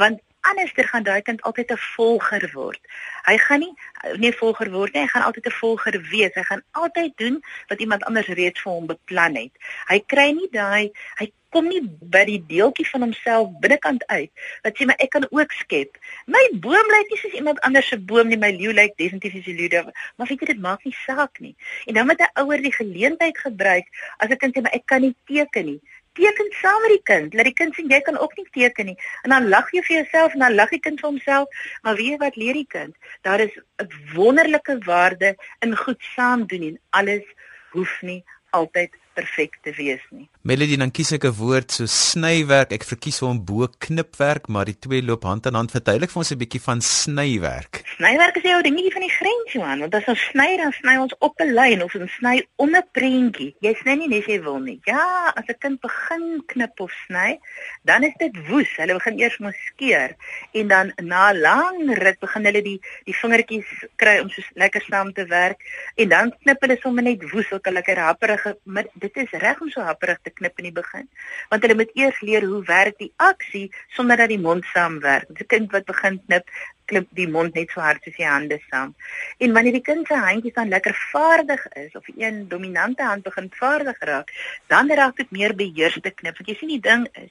Want 0.00 0.20
anderster 0.40 0.84
gaan 0.88 1.02
daai 1.02 1.22
kind 1.22 1.42
altyd 1.42 1.72
'n 1.72 1.82
volger 1.96 2.50
word. 2.52 2.80
Hy 3.24 3.36
gaan 3.38 3.60
nie 3.60 3.74
nie 4.16 4.32
volger 4.32 4.70
word 4.70 4.92
nie, 4.92 5.02
hy 5.02 5.08
gaan 5.08 5.22
altyd 5.22 5.46
'n 5.46 5.58
volger 5.60 6.00
wees. 6.10 6.34
Hy 6.34 6.42
gaan 6.42 6.62
altyd 6.70 7.16
doen 7.16 7.42
wat 7.68 7.80
iemand 7.80 8.04
anders 8.04 8.26
reeds 8.26 8.60
vir 8.60 8.72
hom 8.72 8.86
beplan 8.86 9.34
het. 9.34 9.52
Hy 9.88 9.98
kry 10.06 10.30
nie 10.32 10.48
daai 10.50 10.90
hy 11.16 11.32
kom 11.50 11.66
nie 11.66 11.80
by 11.82 12.22
die 12.28 12.38
deeltjie 12.50 12.86
van 12.92 13.04
homself 13.06 13.50
binnekant 13.62 14.04
uit 14.06 14.30
wat 14.64 14.78
sê 14.78 14.86
maar 14.86 15.02
ek 15.02 15.10
kan 15.14 15.26
ook 15.30 15.54
skep. 15.58 15.98
My 16.30 16.42
boom 16.66 16.92
lyk 16.94 17.10
nie 17.10 17.18
soos 17.22 17.36
iemand 17.38 17.60
anders 17.66 17.90
se 17.90 17.98
boom 17.98 18.30
nie, 18.30 18.38
my 18.38 18.52
leeu 18.54 18.74
lyk 18.76 18.94
definitief 18.96 19.34
soos 19.34 19.48
die 19.48 19.56
leeu, 19.58 19.82
maar 20.16 20.30
weet 20.30 20.44
jy 20.44 20.50
dit 20.52 20.62
maak 20.66 20.84
nie 20.86 20.94
saak 21.02 21.40
nie. 21.40 21.54
En 21.86 21.94
dan 21.94 22.06
moet 22.06 22.22
'n 22.22 22.42
ouer 22.42 22.62
die 22.62 22.74
geleentheid 22.74 23.38
gebruik 23.38 23.86
as 24.18 24.30
'n 24.30 24.36
kind 24.36 24.56
sê 24.56 24.62
maar 24.62 24.74
ek 24.78 24.86
kan 24.86 25.00
nie 25.00 25.14
teken 25.26 25.66
nie. 25.66 25.80
Teken 26.18 26.48
saam 26.60 26.80
met 26.82 26.90
die 26.96 27.02
kind. 27.02 27.34
Laat 27.34 27.48
die 27.48 27.54
kind 27.54 27.74
sien 27.74 27.90
jy 27.92 28.00
kan 28.06 28.18
ook 28.18 28.34
nie 28.36 28.46
teken 28.50 28.90
nie. 28.90 28.96
En 29.22 29.30
dan 29.30 29.48
lag 29.48 29.70
jy 29.72 29.82
vir 29.86 29.96
jouself 29.96 30.34
en 30.34 30.44
dan 30.44 30.54
lag 30.54 30.72
die 30.74 30.82
kind 30.82 31.00
vir 31.00 31.08
homself. 31.08 31.62
Maar 31.82 31.98
weet 32.00 32.14
jy 32.14 32.18
wat 32.22 32.36
leer 32.36 32.58
die 32.58 32.66
kind? 32.68 32.96
Daar 33.22 33.40
is 33.40 33.54
'n 33.78 33.88
wonderlike 34.14 34.78
waarde 34.84 35.36
in 35.60 35.76
goed 35.76 36.02
saam 36.14 36.46
doen 36.46 36.62
en 36.62 36.80
alles 36.90 37.24
hoef 37.70 38.02
nie 38.02 38.24
altyd 38.50 38.96
perfek 39.14 39.58
te 39.62 39.72
wees 39.76 40.02
nie. 40.10 40.28
Melody 40.40 40.78
dan 40.80 40.88
kies 40.88 41.10
ek 41.12 41.26
'n 41.28 41.36
woord 41.36 41.68
so 41.68 41.84
snywerk. 41.84 42.72
Ek 42.72 42.84
verkies 42.88 43.20
hom 43.20 43.44
bo 43.44 43.68
knipwerk, 43.84 44.48
maar 44.48 44.64
die 44.64 44.78
twee 44.80 45.02
loop 45.04 45.24
hand 45.28 45.44
aan 45.46 45.54
hand. 45.54 45.70
Verduidelik 45.70 46.08
vir 46.08 46.20
ons 46.22 46.32
'n 46.32 46.40
bietjie 46.40 46.62
van 46.64 46.80
snywerk. 46.80 47.84
Snywerk 48.00 48.36
is 48.40 48.48
jou 48.48 48.62
dingetjie 48.62 48.92
van 48.92 49.04
die 49.04 49.12
grens, 49.12 49.52
Johan, 49.52 49.80
want 49.80 49.94
as 49.94 50.08
ons 50.08 50.22
sny 50.32 50.56
dan 50.56 50.72
sny 50.72 50.96
ons 50.96 51.14
op 51.20 51.36
'n 51.40 51.52
lyn 51.52 51.82
of 51.82 51.94
ons 51.94 52.12
sny 52.16 52.40
om 52.56 52.74
'n 52.74 52.88
prentjie. 52.92 53.54
Jy 53.60 53.74
sny 53.82 53.94
nie 53.96 54.08
net 54.08 54.24
jy 54.24 54.40
wil 54.40 54.58
nie. 54.60 54.80
Ja, 54.86 55.30
as 55.36 55.44
'n 55.44 55.58
kind 55.60 55.80
begin 55.80 56.42
knip 56.46 56.80
of 56.80 56.90
sny, 57.06 57.38
dan 57.84 58.02
is 58.02 58.14
dit 58.18 58.32
woes. 58.48 58.72
Hulle 58.76 58.94
begin 58.94 59.20
eers 59.20 59.38
mos 59.40 59.54
skeer 59.66 60.16
en 60.54 60.68
dan 60.68 60.92
na 61.02 61.32
lang 61.32 61.92
ruk 62.00 62.18
begin 62.18 62.44
hulle 62.44 62.62
die 62.62 62.80
die 63.04 63.14
vingertjies 63.14 63.68
kry 63.96 64.20
om 64.20 64.30
so 64.30 64.40
lekker 64.54 64.80
saam 64.88 65.12
te 65.12 65.26
werk 65.26 65.60
en 65.96 66.08
dan 66.08 66.32
knip 66.40 66.60
hulle 66.60 66.78
sommer 66.80 67.02
net 67.02 67.30
woes, 67.30 67.52
ook 67.52 67.68
'n 67.68 67.72
lekker 67.74 67.98
happerige 67.98 68.56
dit 68.94 69.16
is 69.16 69.30
reg 69.32 69.60
om 69.60 69.68
so 69.68 69.82
happerig 69.82 70.18
te 70.22 70.29
knip 70.30 70.58
in 70.58 70.64
die 70.70 70.76
begin. 70.82 71.08
Want 71.48 71.62
hulle 71.62 71.74
moet 71.74 71.94
eers 71.94 72.20
leer 72.20 72.46
hoe 72.46 72.62
werk 72.64 72.98
die 72.98 73.12
aksie 73.16 73.70
sonder 73.96 74.16
dat 74.16 74.28
die 74.28 74.38
mond 74.38 74.64
saamwerk. 74.74 75.28
'n 75.30 75.46
Kind 75.46 75.72
wat 75.72 75.84
begin 75.84 76.20
knip, 76.26 76.48
klip 76.90 77.10
die 77.16 77.28
mond 77.30 77.56
net 77.58 77.72
so 77.74 77.82
hard 77.84 78.02
soos 78.04 78.16
die 78.18 78.26
hande 78.26 78.58
saam. 78.68 78.94
En 79.38 79.54
wanneer 79.56 79.76
die 79.78 79.84
kind 79.86 80.08
se 80.08 80.18
handjies 80.18 80.56
dan 80.56 80.72
lekker 80.72 80.96
vaardig 81.12 81.66
is 81.82 81.94
of 81.98 82.08
een 82.16 82.42
dominante 82.48 83.06
hand 83.06 83.26
begin 83.26 83.50
vaardig 83.60 84.00
raak, 84.10 84.32
dan 84.72 84.90
raak 85.00 85.16
dit 85.22 85.30
meer 85.36 85.54
beheerste 85.56 86.10
knip. 86.10 86.38
Want 86.40 86.50
jy 86.50 86.56
sien 86.58 86.72
die 86.74 86.82
ding 86.88 87.06
is, 87.24 87.30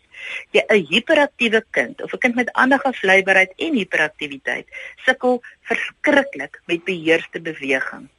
jy 0.56 0.64
'n 0.68 0.86
hiperaktiewe 0.92 1.64
kind 1.72 2.02
of 2.04 2.14
'n 2.14 2.24
kind 2.26 2.36
met 2.36 2.54
aandagafleibaarheid 2.54 3.54
en 3.58 3.82
hiperaktiwiteit 3.82 4.68
sukkel 5.06 5.42
verskriklik 5.72 6.62
met 6.66 6.84
beheerste 6.84 7.40
beweging. 7.42 8.10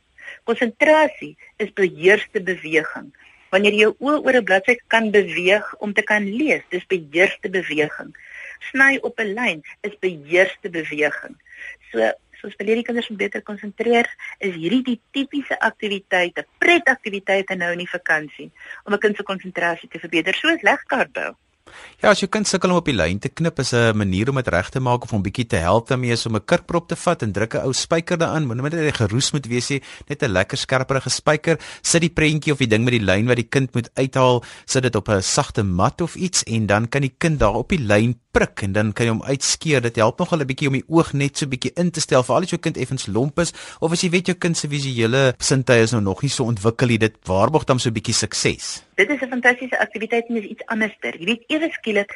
Konsentrasie 0.44 1.36
is 1.58 1.72
beheerste 1.72 2.40
beweging 2.40 3.12
wanneer 3.50 3.76
jy 3.76 3.84
jou 3.86 3.94
oë 3.98 4.22
oor 4.24 4.36
'n 4.40 4.44
bladsy 4.44 4.76
kan 4.88 5.10
beweeg 5.10 5.74
om 5.78 5.92
te 5.92 6.02
kan 6.02 6.24
lees, 6.24 6.62
dis 6.70 6.86
beheerste 6.86 7.50
beweging. 7.50 8.14
Sny 8.70 8.98
op 9.02 9.20
'n 9.20 9.34
lyn 9.34 9.62
is 9.82 9.98
beheerste 10.00 10.70
beweging. 10.70 11.36
So 11.92 12.12
soos 12.40 12.56
vir 12.56 12.66
hierdie 12.66 12.84
kinders 12.84 13.10
om 13.10 13.16
beter 13.16 13.42
konsentreer, 13.42 14.08
is 14.38 14.54
hierdie 14.54 14.82
die 14.82 15.00
tipiese 15.12 15.58
aktiwiteite, 15.60 16.46
pretaktiwiteite 16.58 17.54
nou 17.54 17.72
in 17.72 17.84
die 17.84 17.94
vakansie 17.98 18.50
om 18.84 18.94
'n 18.94 18.98
kind 18.98 19.16
se 19.16 19.22
konsentrasie 19.22 19.88
te 19.88 19.98
verbeter, 19.98 20.34
soos 20.34 20.62
legkaart 20.62 21.12
bou. 21.12 21.36
Ja, 22.00 22.10
as 22.10 22.20
jy 22.20 22.28
kind 22.28 22.48
sukkel 22.48 22.70
om 22.70 22.76
op 22.80 22.86
die 22.88 22.96
lyn 22.96 23.18
te 23.18 23.28
knip, 23.28 23.58
is 23.58 23.72
'n 23.72 23.96
manier 23.96 24.28
om 24.30 24.36
dit 24.36 24.48
reg 24.48 24.70
te 24.70 24.80
maak 24.80 25.04
of 25.04 25.12
om 25.12 25.22
bietjie 25.22 25.46
te 25.46 25.56
help 25.56 25.88
daarmee 25.88 26.12
is 26.12 26.26
om 26.26 26.36
'n 26.36 26.44
kurkprop 26.44 26.88
te 26.88 26.96
vat 26.96 27.22
en 27.22 27.32
druk 27.32 27.54
'n 27.54 27.64
ou 27.66 27.72
spyker 27.72 28.18
daarin. 28.18 28.46
Moenie 28.46 28.62
net 28.62 28.74
net 28.74 28.96
geroes 28.96 29.32
moet 29.32 29.46
wees 29.46 29.68
nie, 29.70 29.82
net 30.08 30.22
'n 30.22 30.32
lekker 30.32 30.56
skerperige 30.56 31.10
spyker. 31.10 31.58
Sit 31.82 32.00
die 32.00 32.10
prentjie 32.10 32.52
of 32.52 32.58
die 32.58 32.66
ding 32.66 32.84
met 32.84 32.92
die 32.92 33.04
lyn 33.04 33.26
wat 33.26 33.36
die 33.36 33.48
kind 33.48 33.74
moet 33.74 33.90
uithaal, 33.94 34.42
sit 34.66 34.82
dit 34.82 34.96
op 34.96 35.08
'n 35.08 35.22
sagte 35.22 35.62
mat 35.62 36.00
of 36.00 36.14
iets 36.14 36.42
en 36.44 36.66
dan 36.66 36.88
kan 36.88 37.02
die 37.02 37.14
kind 37.18 37.38
daar 37.38 37.54
op 37.54 37.68
die 37.68 37.78
lyn 37.78 38.18
prik 38.32 38.62
en 38.62 38.72
dan 38.72 38.92
kan 38.92 39.06
jy 39.06 39.12
hom 39.12 39.22
uitskeer. 39.22 39.82
Dit 39.82 39.96
help 39.96 40.18
nogal 40.18 40.40
'n 40.40 40.46
bietjie 40.46 40.68
om 40.68 40.74
die 40.74 40.88
oog 40.88 41.12
net 41.12 41.38
so 41.38 41.46
bietjie 41.46 41.72
in 41.76 41.90
te 41.90 42.00
stel, 42.00 42.22
veral 42.22 42.42
as 42.42 42.50
jou 42.50 42.60
kind 42.60 42.76
effens 42.76 43.06
lomp 43.06 43.38
is 43.38 43.52
of 43.80 43.92
as 43.92 44.02
jy 44.02 44.10
weet 44.10 44.26
jou 44.26 44.36
kind 44.38 44.56
se 44.56 44.68
visuele 44.68 45.34
sintuie 45.38 45.82
is 45.82 45.92
nou 45.92 46.02
nog 46.02 46.22
nie 46.22 46.30
so 46.30 46.44
ontwikkel 46.44 46.88
nie. 46.88 46.98
Dit 46.98 47.16
waarborg 47.24 47.64
dan 47.64 47.78
so 47.78 47.88
'n 47.88 47.94
bietjie 47.94 48.14
sukses. 48.14 48.82
Dit 49.00 49.10
is 49.10 49.20
'n 49.24 49.32
fantastiese 49.32 49.78
aktiwiteit 49.78 50.26
en 50.28 50.36
is 50.36 50.48
iets 50.52 50.66
anderster. 50.66 51.16
Jy 51.18 51.24
weet 51.24 51.44
ewe 51.46 51.68
skielik 51.72 52.10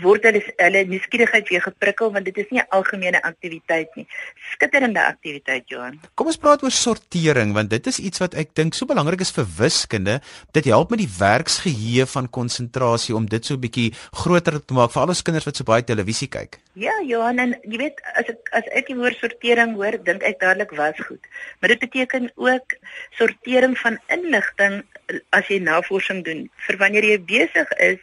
word 0.00 0.24
hulle 0.24 0.40
hulle 0.56 0.82
nuuskierigheid 0.88 1.50
weer 1.52 1.60
geprikkel 1.60 2.12
want 2.14 2.24
dit 2.24 2.38
is 2.40 2.48
nie 2.50 2.60
'n 2.60 2.68
algemene 2.70 3.20
aktiwiteit 3.22 3.96
nie. 3.96 4.06
Skitterende 4.52 5.00
aktiwiteit, 5.04 5.68
Johan. 5.68 6.00
Kom 6.14 6.26
ons 6.26 6.36
praat 6.36 6.62
oor 6.62 6.70
sortering 6.70 7.52
want 7.52 7.70
dit 7.70 7.86
is 7.86 7.98
iets 7.98 8.18
wat 8.18 8.34
ek 8.34 8.54
dink 8.54 8.74
so 8.74 8.86
belangrik 8.86 9.20
is 9.20 9.30
vir 9.30 9.44
wiskunde. 9.44 10.20
Dit 10.52 10.64
help 10.64 10.90
met 10.90 10.98
die 10.98 11.14
werksgeheue 11.18 12.06
van 12.06 12.30
konsentrasie 12.30 13.14
om 13.14 13.26
dit 13.26 13.44
so 13.44 13.54
'n 13.54 13.60
bietjie 13.60 13.92
groter 14.12 14.64
te 14.64 14.74
maak 14.74 14.92
vir 14.92 15.02
al 15.02 15.08
ons 15.08 15.22
kinders 15.22 15.44
wat 15.44 15.56
so 15.56 15.64
baie 15.64 15.82
televisie 15.82 16.28
kyk. 16.28 16.58
Ja, 16.74 16.92
Johan, 17.04 17.38
en 17.38 17.54
jy 17.68 17.76
weet 17.76 18.00
as 18.16 18.28
ek 18.28 18.48
as 18.52 18.64
ek 18.72 18.86
die 18.86 18.96
woord 18.96 19.16
sortering 19.20 19.74
hoor, 19.74 19.92
dink 20.04 20.22
ek 20.22 20.40
dadelik 20.40 20.70
was 20.70 20.96
goed. 20.96 21.20
Maar 21.60 21.68
dit 21.68 21.80
beteken 21.80 22.32
ook 22.36 22.74
sortering 23.18 23.76
van 23.78 23.98
inligting 24.08 24.82
as 25.30 25.48
jy 25.48 25.58
navorsing 25.58 26.24
doen 26.24 26.48
vir 26.66 26.78
wanneer 26.78 27.04
jy 27.04 27.18
besig 27.18 27.68
is 27.78 28.00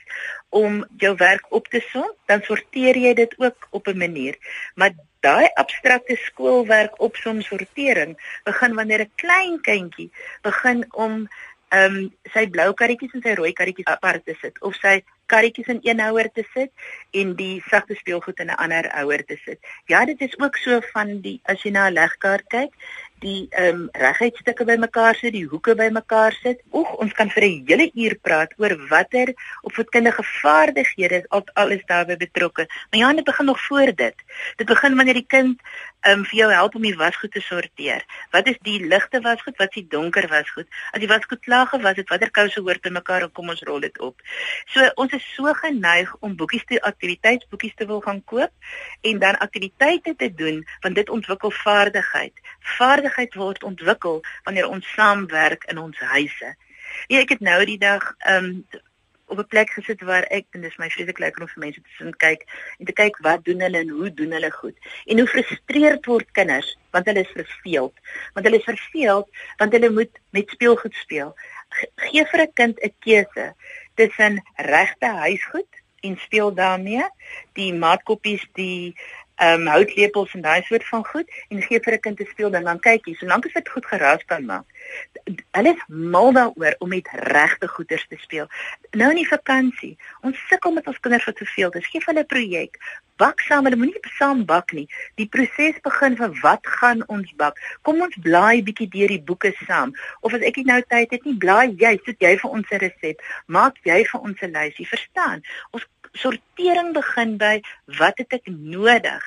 om 0.49 0.85
jou 0.97 1.15
werk 1.15 1.45
op 1.53 1.67
te 1.67 1.81
som, 1.91 2.07
dan 2.25 2.41
sorteer 2.41 2.97
jy 2.97 3.13
dit 3.13 3.35
ook 3.37 3.67
op 3.69 3.87
'n 3.87 3.97
manier. 3.97 4.37
Maar 4.75 4.93
daai 5.19 5.47
abstrakte 5.53 6.15
skoolwerk 6.15 6.99
opsom 7.01 7.41
sortering 7.41 8.17
begin 8.43 8.73
wanneer 8.73 9.01
'n 9.01 9.11
klein 9.15 9.61
kindjie 9.61 10.11
begin 10.41 10.85
om 10.93 11.27
ehm 11.69 11.95
um, 11.95 12.13
sy 12.33 12.47
blou 12.49 12.73
karretjies 12.73 13.13
en 13.13 13.21
sy 13.21 13.33
rooi 13.37 13.51
karretjies 13.53 13.91
apart 13.91 14.25
te 14.25 14.33
sit 14.41 14.61
of 14.61 14.73
sy 14.81 15.03
karretjies 15.29 15.67
in 15.67 15.79
een 15.85 15.99
houer 16.01 16.29
te 16.33 16.43
sit 16.53 16.71
en 17.21 17.35
die 17.37 17.61
sagte 17.69 17.97
speelgoed 17.99 18.39
in 18.39 18.49
'n 18.49 18.57
ander 18.63 18.89
houer 18.93 19.25
te 19.25 19.37
sit. 19.45 19.59
Ja, 19.85 20.05
dit 20.05 20.21
is 20.21 20.39
ook 20.39 20.57
so 20.57 20.79
van 20.93 21.21
die 21.21 21.39
as 21.43 21.61
jy 21.63 21.71
na 21.71 21.87
'n 21.89 21.93
legkaart 21.93 22.47
kyk, 22.47 22.73
die 23.19 23.47
ehm 23.49 23.75
um, 23.75 23.89
reguitstukke 23.91 24.65
bymekaar 24.65 25.15
sit, 25.15 25.33
die 25.33 25.45
hoeke 25.47 25.75
bymekaar 25.75 26.35
sit. 26.41 26.61
Oeg, 26.71 26.91
ons 27.03 27.13
kan 27.13 27.29
vir 27.29 27.43
'n 27.43 27.65
hele 27.67 27.91
uur 27.93 28.15
praat 28.21 28.53
oor 28.57 28.75
watter 28.89 29.33
opvoedkundige 29.61 30.23
vaardighede 30.23 31.25
al 31.29 31.43
alles 31.53 31.83
daarbey 31.85 32.17
betrokke. 32.17 32.67
Maar 32.89 32.99
ja, 32.99 33.13
dit 33.13 33.23
begin 33.23 33.45
nog 33.45 33.59
voor 33.65 33.91
dit. 33.95 34.15
Dit 34.55 34.67
begin 34.67 34.95
wanneer 34.95 35.13
die 35.13 35.27
kind 35.27 35.61
ehm 36.01 36.19
um, 36.19 36.25
vir 36.25 36.37
jou 36.39 36.51
help 36.51 36.75
om 36.75 36.81
die 36.81 36.95
wasgoed 36.95 37.31
te 37.31 37.41
sorteer. 37.41 38.05
Wat 38.31 38.47
is 38.47 38.57
die 38.61 38.85
ligte 38.85 39.21
wasgoed, 39.21 39.57
wat 39.57 39.67
is 39.67 39.81
die 39.81 39.87
donker 39.89 40.27
wasgoed? 40.27 40.67
As 40.91 40.99
die 40.99 41.07
wasgoed 41.07 41.39
klaar 41.39 41.67
gewas 41.67 41.95
het, 41.95 42.09
watter 42.09 42.31
kouse 42.31 42.59
hoort 42.59 42.81
by 42.81 42.89
mekaar 42.89 43.21
en 43.21 43.31
kom 43.31 43.49
ons 43.49 43.63
rol 43.67 43.79
dit 43.79 43.99
op. 43.99 44.15
So 44.65 44.91
ons 44.95 45.11
is 45.13 45.33
so 45.35 45.53
geneig 45.53 46.15
om 46.19 46.35
boekies 46.35 46.65
te 46.65 46.81
aktiwiteitsboekies 46.81 47.75
te 47.75 47.85
wil 47.85 48.01
gaan 48.01 48.23
koop 48.23 48.51
en 49.01 49.19
dan 49.19 49.37
aktiwiteite 49.37 50.15
te 50.15 50.33
doen 50.33 50.65
want 50.81 50.95
dit 50.95 51.09
ontwikkel 51.09 51.51
vaardigheid. 51.51 52.33
Vaardigheid 52.59 53.08
vaardigheid 53.09 53.35
word 53.35 53.63
ontwikkel 53.63 54.21
wanneer 54.43 54.69
ons 54.69 54.85
saamwerk 54.93 55.65
in 55.71 55.77
ons 55.77 55.97
huise. 55.97 56.55
Ja, 57.07 57.19
ek 57.19 57.29
het 57.37 57.41
nou 57.41 57.65
die 57.65 57.79
dag 57.79 58.15
um 58.27 58.65
op 59.29 59.37
'n 59.37 59.47
plek 59.47 59.69
gesit 59.69 60.01
waar 60.01 60.25
ek 60.33 60.45
en 60.57 60.61
dis 60.61 60.77
my 60.77 60.89
vreeslik 60.89 61.19
lekker 61.19 61.41
om 61.41 61.47
vir 61.47 61.59
mense 61.61 61.81
te 61.81 61.89
sien 61.97 62.13
kyk 62.17 62.45
en 62.79 62.85
te 62.85 62.93
kyk 62.93 63.17
wat 63.21 63.45
doen 63.45 63.61
hulle 63.61 63.77
en 63.77 63.89
hoe 63.89 64.13
doen 64.13 64.31
hulle 64.31 64.51
goed. 64.51 64.77
En 65.05 65.19
hoe 65.19 65.27
frustreerd 65.27 66.05
word 66.05 66.31
kinders 66.31 66.77
want 66.91 67.05
hulle 67.05 67.21
is 67.21 67.35
verveeld. 67.37 67.93
Want 68.33 68.45
hulle 68.45 68.57
is 68.57 68.63
verveeld 68.63 69.27
want 69.57 69.71
hulle 69.71 69.89
moet 69.89 70.19
met 70.31 70.49
speelgoed 70.49 70.93
speel. 70.93 71.35
Gee 71.95 72.25
vir 72.25 72.41
'n 72.41 72.53
kind 72.53 72.79
'n 72.81 72.93
keuse 72.99 73.53
tussen 73.95 74.41
regte 74.55 75.05
huisgoed 75.05 75.73
en 76.01 76.17
speel 76.17 76.53
daarmee, 76.53 77.05
die 77.53 77.73
maatkoppies, 77.73 78.47
die 78.53 78.95
ehm 79.39 79.61
um, 79.61 79.67
houtlepels 79.67 80.33
en 80.35 80.41
daai 80.41 80.61
soort 80.67 80.87
van 80.87 81.05
goed 81.05 81.29
en 81.49 81.61
gee 81.61 81.79
vir 81.79 81.93
'n 81.93 81.99
kind 81.99 82.17
te 82.17 82.25
speel 82.31 82.49
dan 82.51 82.63
dan 82.63 82.79
kyk 82.79 83.05
jy 83.05 83.13
solank 83.15 83.45
as 83.45 83.53
dit 83.53 83.69
goed 83.69 83.85
geraas 83.85 84.23
kan 84.25 84.45
maak. 84.45 84.65
Hulle 85.51 85.73
is 85.75 85.83
mal 85.87 86.31
daaroor 86.33 86.75
om 86.79 86.89
met 86.89 87.07
regte 87.11 87.67
goeders 87.67 88.07
te 88.07 88.17
speel. 88.19 88.47
Nou 88.91 89.09
in 89.09 89.21
die 89.21 89.27
vakansie, 89.27 89.97
ons 90.21 90.47
sukkel 90.47 90.71
met 90.71 90.87
ons 90.87 90.99
kinders 90.99 91.25
wat 91.25 91.35
te 91.35 91.45
veel 91.45 91.71
is. 91.71 91.87
Gee 91.87 92.01
hulle 92.05 92.19
'n 92.19 92.25
projek. 92.25 92.77
Bak 93.19 93.39
saam, 93.39 93.63
hulle 93.63 93.75
moenie 93.75 93.99
saam 94.17 94.45
bak 94.45 94.71
nie. 94.71 94.87
Die 95.15 95.27
proses 95.27 95.79
begin 95.83 96.15
van 96.15 96.39
wat 96.41 96.67
gaan 96.79 97.03
ons 97.07 97.33
bak? 97.35 97.59
Kom 97.81 98.01
ons 98.01 98.15
blaai 98.23 98.63
bietjie 98.63 98.87
deur 98.87 99.07
die 99.07 99.21
boeke 99.21 99.53
saam. 99.67 99.91
Of 100.21 100.33
as 100.33 100.41
ek 100.41 100.55
nie 100.55 100.65
nou 100.65 100.81
tyd 100.81 101.11
het 101.11 101.25
nie, 101.25 101.35
blaai 101.37 101.75
jy, 101.83 101.99
sit 102.05 102.19
jy 102.19 102.37
vir 102.37 102.51
ons 102.51 102.71
'n 102.71 102.79
resep. 102.79 103.21
Maak 103.47 103.75
jy 103.83 104.03
vir 104.11 104.21
ons 104.21 104.41
'n 104.41 104.51
lysie, 104.51 104.87
verstaan? 104.87 105.43
Ons 105.71 105.85
sortering 106.13 106.93
begin 106.93 107.37
by 107.37 107.61
wat 107.99 108.17
het 108.17 108.33
ek 108.33 108.47
nodig 108.47 109.23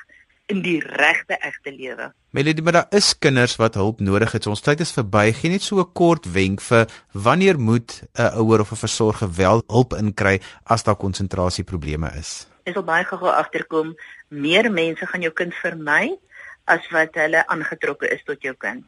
in 0.51 0.61
die 0.63 0.79
regte 0.83 1.37
egte 1.39 1.71
lewe. 1.71 2.11
Melody, 2.35 2.61
maar 2.61 2.73
daar 2.73 2.95
is 2.97 3.13
kinders 3.17 3.55
wat 3.55 3.77
hulp 3.79 3.99
nodig 3.99 4.31
het. 4.35 4.43
So 4.43 4.53
ons 4.53 4.63
tyd 4.63 4.81
is 4.83 4.91
verby. 4.91 5.31
Geen 5.33 5.53
net 5.55 5.61
so 5.61 5.79
'n 5.79 5.91
kort 5.93 6.25
wenk 6.25 6.61
vir 6.61 6.87
wanneer 7.13 7.59
moet 7.59 8.03
'n 8.17 8.33
ouer 8.41 8.59
of 8.59 8.71
'n 8.71 8.83
versorger 8.85 9.29
wel 9.35 9.63
hulp 9.67 9.93
inkry 9.93 10.41
as 10.63 10.83
daar 10.83 10.95
konsentrasieprobleme 10.95 12.11
is. 12.19 12.47
Ek 12.65 12.73
wil 12.73 12.83
baie 12.83 13.03
gou 13.03 13.29
agterkom, 13.29 13.95
meer 14.29 14.71
mense 14.71 15.05
gaan 15.05 15.21
jou 15.21 15.33
kind 15.33 15.53
vermy 15.53 16.17
as 16.65 16.89
wat 16.91 17.15
hulle 17.15 17.47
aangetrokke 17.47 18.07
is 18.07 18.23
tot 18.23 18.41
jou 18.41 18.55
kind. 18.57 18.85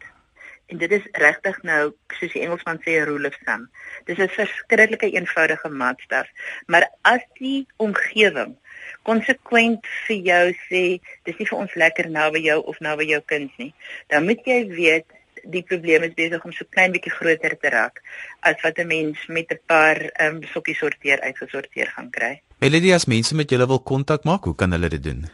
En 0.68 0.78
dit 0.78 0.92
is 0.92 1.08
regtig 1.12 1.58
nou, 1.64 1.94
soos 2.18 2.34
die 2.34 2.42
Engelsman 2.42 2.80
sê, 2.82 2.98
rule 3.06 3.28
of 3.28 3.38
thumb. 3.46 3.68
Dis 4.06 4.18
'n 4.18 4.28
verskriklike 4.28 5.12
eenvoudige 5.12 5.70
maatstaf, 5.70 6.28
maar 6.66 6.90
as 7.02 7.22
die 7.40 7.68
omgewing 7.78 8.58
konsekwent 9.04 9.86
vir 10.08 10.18
jou 10.30 10.54
sê, 10.70 11.00
dis 11.26 11.38
nie 11.38 11.48
vir 11.50 11.60
ons 11.60 11.74
lekker 11.76 12.10
nou 12.10 12.32
by 12.32 12.40
jou 12.40 12.60
of 12.72 12.80
nou 12.80 12.98
by 12.98 13.04
jou 13.04 13.22
kind 13.26 13.52
nie, 13.58 13.74
dan 14.08 14.26
moet 14.26 14.42
jy 14.46 14.68
weet 14.70 15.06
die 15.44 15.64
probleem 15.64 16.04
is 16.08 16.14
besig 16.18 16.46
om 16.46 16.52
so 16.56 16.66
klein 16.74 16.92
bietjie 16.96 17.14
groter 17.14 17.58
te 17.62 17.70
raak 17.70 18.02
as 18.50 18.62
wat 18.64 18.80
'n 18.80 18.88
mens 18.88 19.28
met 19.28 19.52
'n 19.52 19.60
paar 19.66 19.98
ehm 20.02 20.36
um, 20.36 20.44
sokkies 20.54 20.78
sorteer 20.78 21.20
uitgesorteer 21.22 21.88
gaan 21.88 22.10
kry. 22.10 22.42
Melody, 22.60 22.94
as 22.94 23.06
mense 23.06 23.36
met 23.36 23.50
julle 23.50 23.68
wil 23.68 23.80
kontak 23.80 24.24
maak, 24.24 24.44
hoe 24.44 24.56
kan 24.56 24.72
hulle 24.72 24.90
dit 24.90 25.04
doen? 25.04 25.30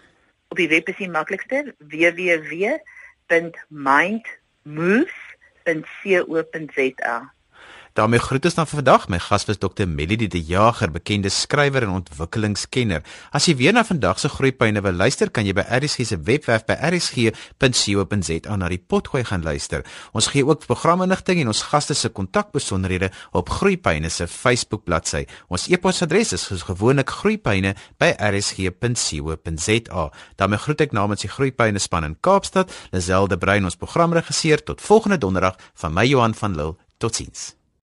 Op 0.50 0.58
die 0.58 0.68
web 0.68 0.88
is 0.90 0.98
die 0.98 1.10
maklikste 1.10 1.76
www.mind 1.80 2.82
moves.co.za 4.66 5.12
daarmee 7.94 8.20
groet 8.20 8.46
ons 8.46 8.56
dan 8.56 8.68
vir 8.68 8.80
vandag. 8.82 9.08
My 9.10 9.20
gas 9.20 9.46
was 9.46 9.58
Dr. 9.58 9.88
Melody 9.88 10.28
de 10.28 10.42
Jager, 10.42 10.92
bekende 10.92 11.30
skrywer 11.30 11.84
en 11.84 11.94
ontwikkelingskenner. 12.00 13.04
As 13.32 13.46
jy 13.48 13.56
weer 13.60 13.74
na 13.74 13.84
vandag 13.88 14.20
se 14.20 14.30
groeipyne 14.30 14.82
wil 14.82 14.96
luister, 14.96 15.32
kan 15.32 15.46
jy 15.48 15.54
by 15.58 15.66
RSG 15.68 16.06
se 16.08 16.18
webwerf 16.28 16.66
by 16.70 16.78
rsg.co.za 16.90 18.58
na 18.58 18.70
die 18.72 18.80
potgooi 18.80 19.24
gaan 19.28 19.44
luister. 19.44 19.86
Ons 20.18 20.32
gee 20.34 20.46
ook 20.46 20.66
programinligting 20.68 21.42
en 21.42 21.52
ons 21.54 21.64
gaste 21.72 21.96
se 21.98 22.10
kontakbesonderhede 22.10 23.12
op 23.38 23.50
groeipyne 23.50 24.10
se 24.10 24.28
Facebook 24.28 24.84
bladsy. 24.86 25.26
Ons 25.50 25.68
e-posadres 25.72 26.34
is 26.38 26.46
soos 26.48 26.66
gewoonlik 26.68 27.10
groeipyne 27.22 27.76
by 28.02 28.14
rsg.co.za. 28.18 30.10
daarmee 30.36 30.64
groet 30.66 30.82
ek 30.82 30.94
namens 30.96 31.22
die 31.26 31.32
groeipyne 31.32 31.80
span 31.80 32.08
in 32.08 32.18
Kaapstad, 32.20 32.72
Lazelle 32.92 33.28
de 33.28 33.38
Bruin 33.38 33.66
ons 33.66 33.80
programregisseur 33.80 34.64
tot 34.64 34.82
volgende 34.82 35.18
donderdag 35.18 35.58
van 35.84 35.94
my 35.94 36.06
Johan 36.08 36.34
van 36.36 36.56
Lille. 36.56 36.78
Totsiens. 36.98 37.61